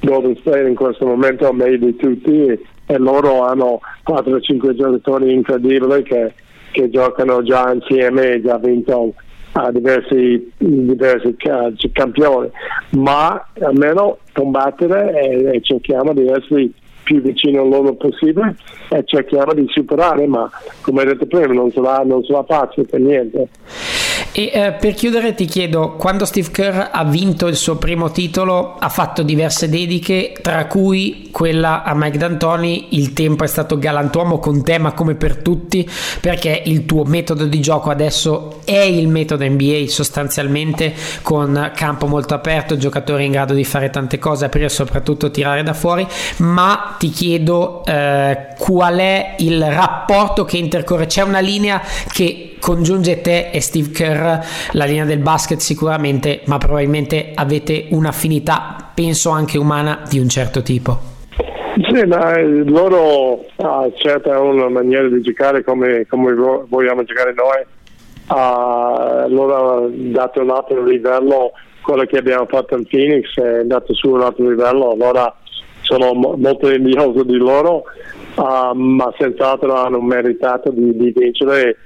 Golden 0.01 0.37
State 0.37 0.67
in 0.67 0.75
questo 0.75 1.05
momento 1.05 1.49
è 1.49 1.51
meglio 1.51 1.85
di 1.85 1.95
tutti 1.95 2.45
e, 2.85 2.97
loro 2.97 3.43
hanno 3.43 3.81
4-5 4.07 4.75
giocatori 4.75 5.33
incredibili 5.33 6.03
che, 6.03 6.33
che, 6.71 6.89
giocano 6.89 7.43
già 7.43 7.71
insieme 7.73 8.33
e 8.33 8.41
già 8.41 8.57
vinto 8.57 9.13
a 9.53 9.71
diversi, 9.71 10.51
diversi 10.57 11.35
campioni, 11.91 12.49
ma 12.91 13.47
almeno 13.59 14.19
combattere 14.31 15.19
e, 15.19 15.55
e 15.55 15.61
cerchiamo 15.61 16.13
di 16.13 16.27
essere 16.27 16.69
più 17.07 17.21
vicino 17.21 17.61
a 17.61 17.63
loro 17.63 17.93
possibile 17.93 18.53
e 18.89 19.01
cerchiamo 19.05 19.53
di 19.53 19.65
superare, 19.69 20.27
ma 20.27 20.49
come 20.81 21.05
detto 21.05 21.25
prima 21.25 21.53
non 21.53 21.71
sarà, 21.71 22.03
non 22.03 22.21
sarà 22.23 22.43
facile 22.43 22.85
per 22.85 22.99
niente. 22.99 23.47
E 24.39 24.51
eh, 24.53 24.71
per 24.73 24.93
chiudere 24.93 25.33
ti 25.33 25.45
chiedo, 25.45 25.93
quando 25.93 26.23
Steve 26.23 26.51
Kerr 26.51 26.89
ha 26.91 27.03
vinto 27.05 27.47
il 27.47 27.55
suo 27.55 27.77
primo 27.77 28.11
titolo 28.11 28.75
ha 28.77 28.87
fatto 28.87 29.23
diverse 29.23 29.67
dediche, 29.67 30.31
tra 30.43 30.67
cui 30.67 31.29
quella 31.31 31.81
a 31.81 31.95
Mike 31.95 32.19
D'Antoni, 32.19 32.89
il 32.89 33.13
tempo 33.13 33.45
è 33.45 33.47
stato 33.47 33.79
galantuomo 33.79 34.37
con 34.37 34.63
te 34.63 34.77
ma 34.77 34.91
come 34.91 35.15
per 35.15 35.37
tutti, 35.37 35.89
perché 36.21 36.61
il 36.65 36.85
tuo 36.85 37.03
metodo 37.03 37.45
di 37.45 37.59
gioco 37.59 37.89
adesso 37.89 38.59
è 38.63 38.77
il 38.77 39.07
metodo 39.07 39.43
NBA 39.43 39.85
sostanzialmente, 39.87 40.93
con 41.23 41.71
campo 41.73 42.05
molto 42.05 42.35
aperto, 42.35 42.77
giocatori 42.77 43.25
in 43.25 43.31
grado 43.31 43.55
di 43.55 43.63
fare 43.63 43.89
tante 43.89 44.19
cose, 44.19 44.45
aprire 44.45 44.69
soprattutto 44.69 45.31
tirare 45.31 45.63
da 45.63 45.73
fuori, 45.73 46.05
ma 46.37 46.95
ti 46.99 47.09
chiedo 47.09 47.83
eh, 47.85 48.49
qual 48.55 48.97
è 48.97 49.33
il 49.39 49.65
rapporto 49.65 50.45
che 50.45 50.57
intercorre, 50.57 51.07
c'è 51.07 51.23
una 51.23 51.39
linea 51.39 51.81
che 52.11 52.56
congiunge 52.59 53.21
te 53.21 53.49
e 53.51 53.61
Steve 53.61 53.91
Kerr, 53.91 54.39
la 54.71 54.85
linea 54.85 55.05
del 55.05 55.19
basket 55.19 55.59
sicuramente, 55.59 56.41
ma 56.45 56.57
probabilmente 56.57 57.31
avete 57.33 57.87
un'affinità, 57.91 58.91
penso 58.93 59.29
anche 59.29 59.57
umana, 59.57 60.03
di 60.09 60.19
un 60.19 60.29
certo 60.29 60.61
tipo. 60.61 61.15
Sì, 61.91 62.05
ma 62.07 62.39
loro 62.41 63.45
uh, 63.55 63.93
certo 63.97 64.31
è 64.31 64.37
una 64.37 64.67
maniera 64.67 65.07
di 65.07 65.21
giocare 65.21 65.63
come, 65.63 66.07
come 66.07 66.33
vogliamo 66.67 67.03
giocare 67.03 67.33
noi. 67.35 67.65
Uh, 68.29 69.29
loro 69.29 69.55
hanno 69.55 69.89
dato 69.93 70.41
un 70.41 70.49
altro 70.49 70.83
livello, 70.83 71.51
quello 71.81 72.03
che 72.05 72.17
abbiamo 72.17 72.45
fatto 72.47 72.75
in 72.75 72.85
Phoenix 72.87 73.39
è 73.39 73.59
andato 73.59 73.93
su 73.93 74.09
un 74.09 74.21
altro 74.21 74.49
livello, 74.49 74.91
allora 74.91 75.33
sono 75.81 76.13
mo- 76.13 76.35
molto 76.35 76.69
invidioso 76.69 77.23
di 77.23 77.37
loro, 77.37 77.83
uh, 78.35 78.73
ma 78.73 79.13
senz'altro 79.17 79.73
hanno 79.75 80.01
meritato 80.01 80.71
di, 80.71 80.97
di 80.97 81.13
vincere 81.15 81.77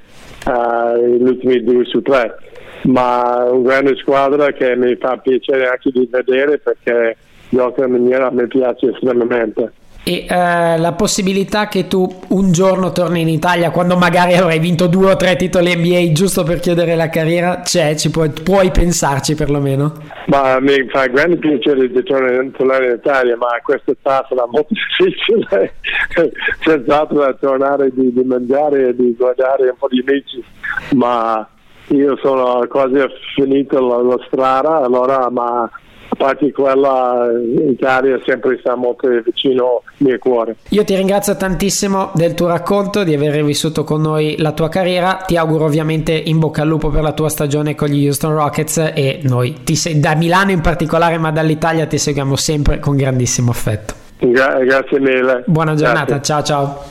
uh, 0.46 0.98
gli 0.98 1.24
ultimi 1.24 1.64
due 1.64 1.86
su 1.86 2.02
tre. 2.02 2.36
Ma 2.84 3.46
una 3.52 3.70
grande 3.70 3.96
squadra 3.98 4.52
che 4.52 4.76
mi 4.76 4.96
fa 4.96 5.18
piacere 5.18 5.68
anche 5.68 5.92
di 5.92 6.08
vedere 6.10 6.58
perché 6.58 7.16
gioca 7.50 7.86
in 7.86 7.92
maniera 7.92 8.30
che 8.30 8.36
mi 8.36 8.48
piace 8.48 8.90
estremamente. 8.90 9.72
E 10.04 10.26
uh, 10.28 10.80
la 10.82 10.94
possibilità 10.98 11.68
che 11.68 11.88
tu 11.88 12.22
un 12.30 12.52
giorno 12.52 12.92
torni 12.92 13.22
in 13.22 13.28
Italia 13.28 13.70
quando 13.70 13.96
magari 13.98 14.34
avrai 14.34 14.58
vinto 14.58 14.88
due 14.88 15.12
o 15.12 15.16
tre 15.16 15.36
titoli 15.36 15.76
NBA 15.76 16.12
giusto 16.12 16.44
per 16.44 16.60
chiudere 16.60 16.96
la 16.96 17.08
carriera 17.10 17.60
c'è, 17.60 17.94
ci 17.96 18.10
puoi, 18.10 18.30
puoi 18.30 18.72
pensarci 18.72 19.36
perlomeno? 19.36 19.94
Ma 20.26 20.60
mi 20.60 20.88
fa 20.90 21.06
grande 21.06 21.38
piacere 21.38 21.88
di 21.88 22.04
tornare 22.04 22.86
in 22.86 22.96
Italia, 22.98 23.38
ma 23.38 23.48
questa 23.62 23.92
età 23.92 24.26
sarà 24.28 24.46
molto 24.50 24.74
difficile, 24.98 25.76
senz'altro 26.64 27.20
da 27.20 27.34
tornare 27.34 27.92
di, 27.94 28.12
di 28.12 28.24
mangiare 28.24 28.90
e 28.90 28.96
di 28.96 29.16
guardare 29.16 29.70
un 29.70 29.76
po' 29.78 29.88
di 29.88 30.04
amici, 30.06 30.44
ma 30.96 31.48
io 31.90 32.18
sono 32.22 32.66
quasi 32.68 32.96
finito 33.36 33.80
la, 33.80 34.02
la 34.02 34.24
strada, 34.26 34.78
allora 34.78 35.30
ma 35.30 35.70
parte 36.18 36.52
quella 36.52 37.30
in 37.32 37.70
Italia 37.70 38.20
sempre 38.26 38.58
sta 38.60 38.76
molto 38.76 39.08
vicino 39.24 39.82
al 39.86 39.94
mio 39.98 40.18
cuore. 40.20 40.56
Io 40.70 40.84
ti 40.84 40.96
ringrazio 40.96 41.36
tantissimo 41.36 42.12
del 42.14 42.34
tuo 42.34 42.48
racconto, 42.48 43.04
di 43.04 43.14
aver 43.14 43.44
vissuto 43.44 43.84
con 43.84 44.02
noi 44.02 44.36
la 44.38 44.52
tua 44.52 44.70
carriera, 44.70 45.24
ti 45.26 45.38
auguro 45.38 45.66
ovviamente 45.66 46.12
in 46.14 46.40
bocca 46.40 46.62
al 46.62 46.68
lupo 46.68 46.90
per 46.90 47.02
la 47.02 47.14
tua 47.14 47.30
stagione 47.30 47.76
con 47.76 47.88
gli 47.88 48.06
Houston 48.06 48.34
Rockets 48.34 48.92
e 48.94 49.20
noi 49.24 49.64
ti 49.64 49.76
se- 49.76 50.00
da 50.00 50.16
Milano 50.16 50.52
in 50.52 50.62
particolare 50.62 51.18
ma 51.18 51.32
dall'Italia 51.32 51.86
ti 51.86 51.98
seguiamo 51.98 52.36
sempre 52.36 52.80
con 52.80 52.96
grandissimo 52.96 53.52
affetto. 53.52 53.94
Gra- 54.20 54.60
grazie 54.60 55.00
mille. 55.00 55.44
Buona 55.48 55.74
giornata, 55.76 56.16
Grazie. 56.18 56.24
ciao 56.24 56.44
ciao. 56.44 56.84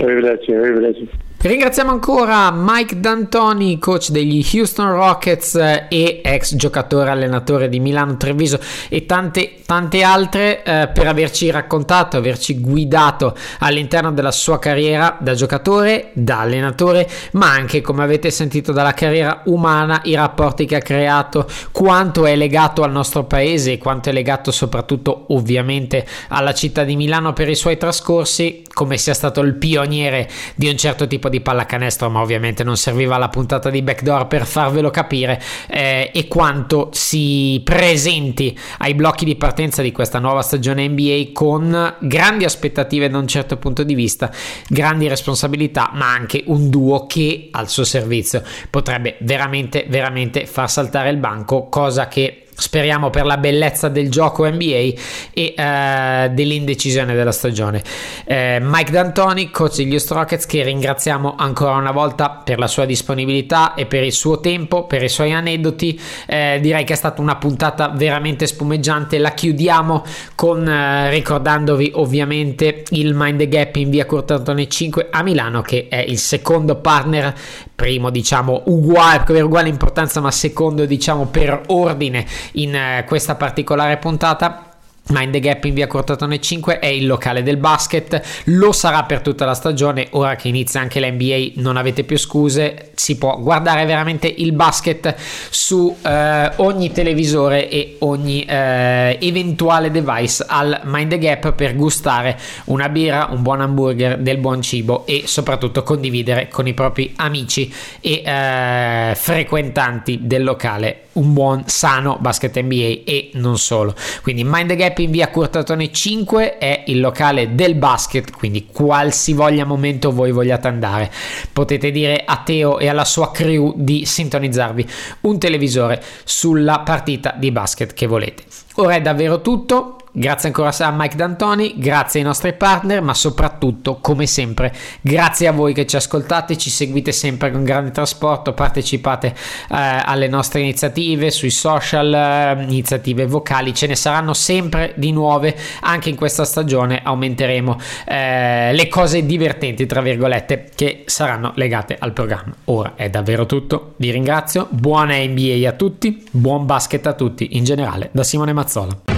Arrivederci, 0.00 0.52
arrivederci. 0.52 1.08
Ringraziamo 1.40 1.92
ancora 1.92 2.50
Mike 2.50 2.98
D'Antoni, 2.98 3.78
coach 3.78 4.10
degli 4.10 4.44
Houston 4.54 4.90
Rockets 4.90 5.54
eh, 5.54 5.86
e 5.88 6.20
ex 6.24 6.56
giocatore 6.56 7.10
allenatore 7.10 7.68
di 7.68 7.78
Milano 7.78 8.16
Treviso 8.16 8.58
e 8.88 9.06
tante, 9.06 9.60
tante 9.64 10.02
altre 10.02 10.64
eh, 10.64 10.88
per 10.92 11.06
averci 11.06 11.48
raccontato, 11.52 12.16
averci 12.16 12.58
guidato 12.58 13.36
all'interno 13.60 14.10
della 14.10 14.32
sua 14.32 14.58
carriera 14.58 15.16
da 15.20 15.34
giocatore, 15.34 16.10
da 16.14 16.40
allenatore, 16.40 17.08
ma 17.34 17.52
anche 17.52 17.82
come 17.82 18.02
avete 18.02 18.32
sentito 18.32 18.72
dalla 18.72 18.92
carriera 18.92 19.42
umana, 19.44 20.00
i 20.06 20.16
rapporti 20.16 20.66
che 20.66 20.74
ha 20.74 20.80
creato, 20.80 21.46
quanto 21.70 22.26
è 22.26 22.34
legato 22.34 22.82
al 22.82 22.90
nostro 22.90 23.22
paese 23.22 23.74
e 23.74 23.78
quanto 23.78 24.08
è 24.08 24.12
legato 24.12 24.50
soprattutto 24.50 25.26
ovviamente 25.28 26.04
alla 26.30 26.52
città 26.52 26.82
di 26.82 26.96
Milano 26.96 27.32
per 27.32 27.48
i 27.48 27.54
suoi 27.54 27.76
trascorsi, 27.76 28.64
come 28.72 28.96
sia 28.96 29.14
stato 29.14 29.40
il 29.40 29.54
pioniere 29.54 30.28
di 30.56 30.68
un 30.68 30.76
certo 30.76 31.06
tipo 31.06 31.26
pallacanestro, 31.40 32.08
ma 32.10 32.20
ovviamente 32.20 32.64
non 32.64 32.76
serviva 32.76 33.18
la 33.18 33.28
puntata 33.28 33.70
di 33.70 33.82
backdoor 33.82 34.26
per 34.26 34.46
farvelo 34.46 34.90
capire, 34.90 35.40
eh, 35.68 36.10
e 36.12 36.28
quanto 36.28 36.88
si 36.92 37.60
presenti 37.64 38.58
ai 38.78 38.94
blocchi 38.94 39.24
di 39.24 39.36
partenza 39.36 39.82
di 39.82 39.92
questa 39.92 40.18
nuova 40.18 40.42
stagione 40.42 40.88
NBA 40.88 41.30
con 41.32 41.94
grandi 42.00 42.44
aspettative 42.44 43.08
da 43.08 43.18
un 43.18 43.28
certo 43.28 43.56
punto 43.56 43.82
di 43.82 43.94
vista, 43.94 44.30
grandi 44.68 45.08
responsabilità, 45.08 45.90
ma 45.94 46.12
anche 46.12 46.42
un 46.46 46.70
duo 46.70 47.06
che 47.06 47.48
al 47.52 47.68
suo 47.68 47.84
servizio 47.84 48.42
potrebbe 48.70 49.16
veramente, 49.20 49.86
veramente 49.88 50.46
far 50.46 50.70
saltare 50.70 51.10
il 51.10 51.18
banco, 51.18 51.68
cosa 51.68 52.08
che 52.08 52.47
speriamo 52.58 53.08
per 53.10 53.24
la 53.24 53.36
bellezza 53.36 53.88
del 53.88 54.10
gioco 54.10 54.46
NBA 54.46 54.92
e 55.32 55.54
eh, 55.56 56.30
dell'indecisione 56.32 57.14
della 57.14 57.32
stagione. 57.32 57.82
Eh, 58.24 58.58
Mike 58.60 58.90
D'Antoni, 58.90 59.50
coach 59.50 59.76
degli 59.76 59.92
Houston 59.92 60.18
Rockets, 60.18 60.44
che 60.44 60.62
ringraziamo 60.64 61.36
ancora 61.38 61.74
una 61.74 61.92
volta 61.92 62.30
per 62.30 62.58
la 62.58 62.66
sua 62.66 62.84
disponibilità 62.84 63.74
e 63.74 63.86
per 63.86 64.02
il 64.02 64.12
suo 64.12 64.40
tempo, 64.40 64.86
per 64.86 65.02
i 65.02 65.08
suoi 65.08 65.32
aneddoti. 65.32 65.98
Eh, 66.26 66.58
direi 66.60 66.84
che 66.84 66.94
è 66.94 66.96
stata 66.96 67.22
una 67.22 67.36
puntata 67.36 67.88
veramente 67.88 68.46
spumeggiante. 68.46 69.18
La 69.18 69.30
chiudiamo 69.30 70.04
con 70.34 71.08
ricordandovi 71.10 71.92
ovviamente 71.94 72.82
il 72.90 73.14
Mind 73.14 73.38
the 73.38 73.48
Gap 73.48 73.76
in 73.76 73.90
via 73.90 74.04
Curtatone 74.04 74.66
5 74.66 75.08
a 75.10 75.22
Milano, 75.22 75.62
che 75.62 75.86
è 75.88 75.98
il 75.98 76.18
secondo 76.18 76.76
partner 76.76 77.34
primo 77.78 78.10
diciamo 78.10 78.62
uguale 78.66 79.22
per 79.22 79.44
uguale 79.44 79.68
importanza 79.68 80.20
ma 80.20 80.32
secondo 80.32 80.84
diciamo 80.84 81.26
per 81.26 81.62
ordine 81.68 82.26
in 82.54 82.74
eh, 82.74 83.04
questa 83.06 83.36
particolare 83.36 83.98
puntata 83.98 84.67
Mind 85.10 85.32
the 85.32 85.40
Gap 85.40 85.64
in 85.64 85.74
via 85.74 85.86
Cortatone 85.86 86.40
5 86.40 86.78
è 86.78 86.86
il 86.86 87.06
locale 87.06 87.42
del 87.42 87.56
basket, 87.56 88.20
lo 88.44 88.72
sarà 88.72 89.04
per 89.04 89.20
tutta 89.20 89.44
la 89.44 89.54
stagione, 89.54 90.08
ora 90.10 90.36
che 90.36 90.48
inizia 90.48 90.80
anche 90.80 91.00
la 91.00 91.10
NBA 91.10 91.52
non 91.54 91.76
avete 91.76 92.04
più 92.04 92.18
scuse, 92.18 92.90
si 92.94 93.16
può 93.16 93.38
guardare 93.38 93.86
veramente 93.86 94.26
il 94.26 94.52
basket 94.52 95.14
su 95.50 95.96
eh, 96.02 96.52
ogni 96.56 96.92
televisore 96.92 97.68
e 97.70 97.96
ogni 98.00 98.44
eh, 98.44 99.16
eventuale 99.20 99.90
device 99.90 100.44
al 100.46 100.80
Mind 100.84 101.10
the 101.10 101.18
Gap 101.18 101.52
per 101.52 101.74
gustare 101.74 102.38
una 102.64 102.88
birra, 102.88 103.28
un 103.30 103.42
buon 103.42 103.60
hamburger, 103.60 104.18
del 104.18 104.38
buon 104.38 104.60
cibo 104.62 105.06
e 105.06 105.22
soprattutto 105.24 105.82
condividere 105.82 106.48
con 106.48 106.66
i 106.66 106.74
propri 106.74 107.14
amici 107.16 107.72
e 108.00 108.22
eh, 108.24 109.14
frequentanti 109.14 110.20
del 110.22 110.44
locale 110.44 111.02
un 111.18 111.32
buon 111.32 111.64
sano 111.66 112.16
basket 112.20 112.58
NBA 112.60 113.00
e 113.04 113.30
non 113.34 113.58
solo. 113.58 113.94
Quindi 114.22 114.44
Mind 114.44 114.68
the 114.68 114.76
Gap 114.76 114.97
in 115.02 115.10
via 115.10 115.28
Curtatone 115.28 115.92
5 115.92 116.58
è 116.58 116.84
il 116.86 117.00
locale 117.00 117.54
del 117.54 117.74
basket, 117.74 118.30
quindi 118.30 118.66
qualsivoglia 118.66 119.64
momento 119.64 120.12
voi 120.12 120.32
vogliate 120.32 120.68
andare. 120.68 121.10
Potete 121.52 121.90
dire 121.90 122.22
a 122.24 122.42
Teo 122.44 122.78
e 122.78 122.88
alla 122.88 123.04
sua 123.04 123.30
crew 123.30 123.74
di 123.76 124.04
sintonizzarvi 124.04 124.86
un 125.22 125.38
televisore 125.38 126.02
sulla 126.24 126.80
partita 126.80 127.34
di 127.36 127.50
basket 127.50 127.92
che 127.92 128.06
volete. 128.06 128.44
Ora 128.76 128.94
è 128.94 129.00
davvero 129.00 129.40
tutto. 129.40 129.97
Grazie 130.18 130.48
ancora 130.48 130.74
a 130.76 130.90
Mike 130.90 131.14
D'Antoni, 131.14 131.74
grazie 131.76 132.18
ai 132.18 132.26
nostri 132.26 132.52
partner, 132.52 133.00
ma 133.00 133.14
soprattutto, 133.14 133.98
come 134.00 134.26
sempre, 134.26 134.74
grazie 135.00 135.46
a 135.46 135.52
voi 135.52 135.72
che 135.72 135.86
ci 135.86 135.94
ascoltate, 135.94 136.58
ci 136.58 136.70
seguite 136.70 137.12
sempre 137.12 137.52
con 137.52 137.62
grande 137.62 137.92
trasporto, 137.92 138.52
partecipate 138.52 139.28
eh, 139.28 139.34
alle 139.68 140.26
nostre 140.26 140.58
iniziative 140.58 141.30
sui 141.30 141.50
social, 141.50 142.12
eh, 142.12 142.64
iniziative 142.64 143.26
vocali, 143.26 143.72
ce 143.72 143.86
ne 143.86 143.94
saranno 143.94 144.34
sempre 144.34 144.92
di 144.96 145.12
nuove, 145.12 145.56
anche 145.82 146.08
in 146.08 146.16
questa 146.16 146.44
stagione 146.44 147.00
aumenteremo 147.00 147.78
eh, 148.04 148.72
le 148.72 148.88
cose 148.88 149.24
divertenti, 149.24 149.86
tra 149.86 150.00
virgolette, 150.00 150.70
che 150.74 151.04
saranno 151.06 151.52
legate 151.54 151.96
al 151.96 152.12
programma. 152.12 152.56
Ora 152.64 152.94
è 152.96 153.08
davvero 153.08 153.46
tutto, 153.46 153.94
vi 153.98 154.10
ringrazio, 154.10 154.66
buona 154.68 155.14
NBA 155.14 155.68
a 155.68 155.72
tutti, 155.74 156.26
buon 156.32 156.66
basket 156.66 157.06
a 157.06 157.12
tutti 157.12 157.56
in 157.56 157.62
generale, 157.62 158.08
da 158.10 158.24
Simone 158.24 158.52
Mazzola. 158.52 159.17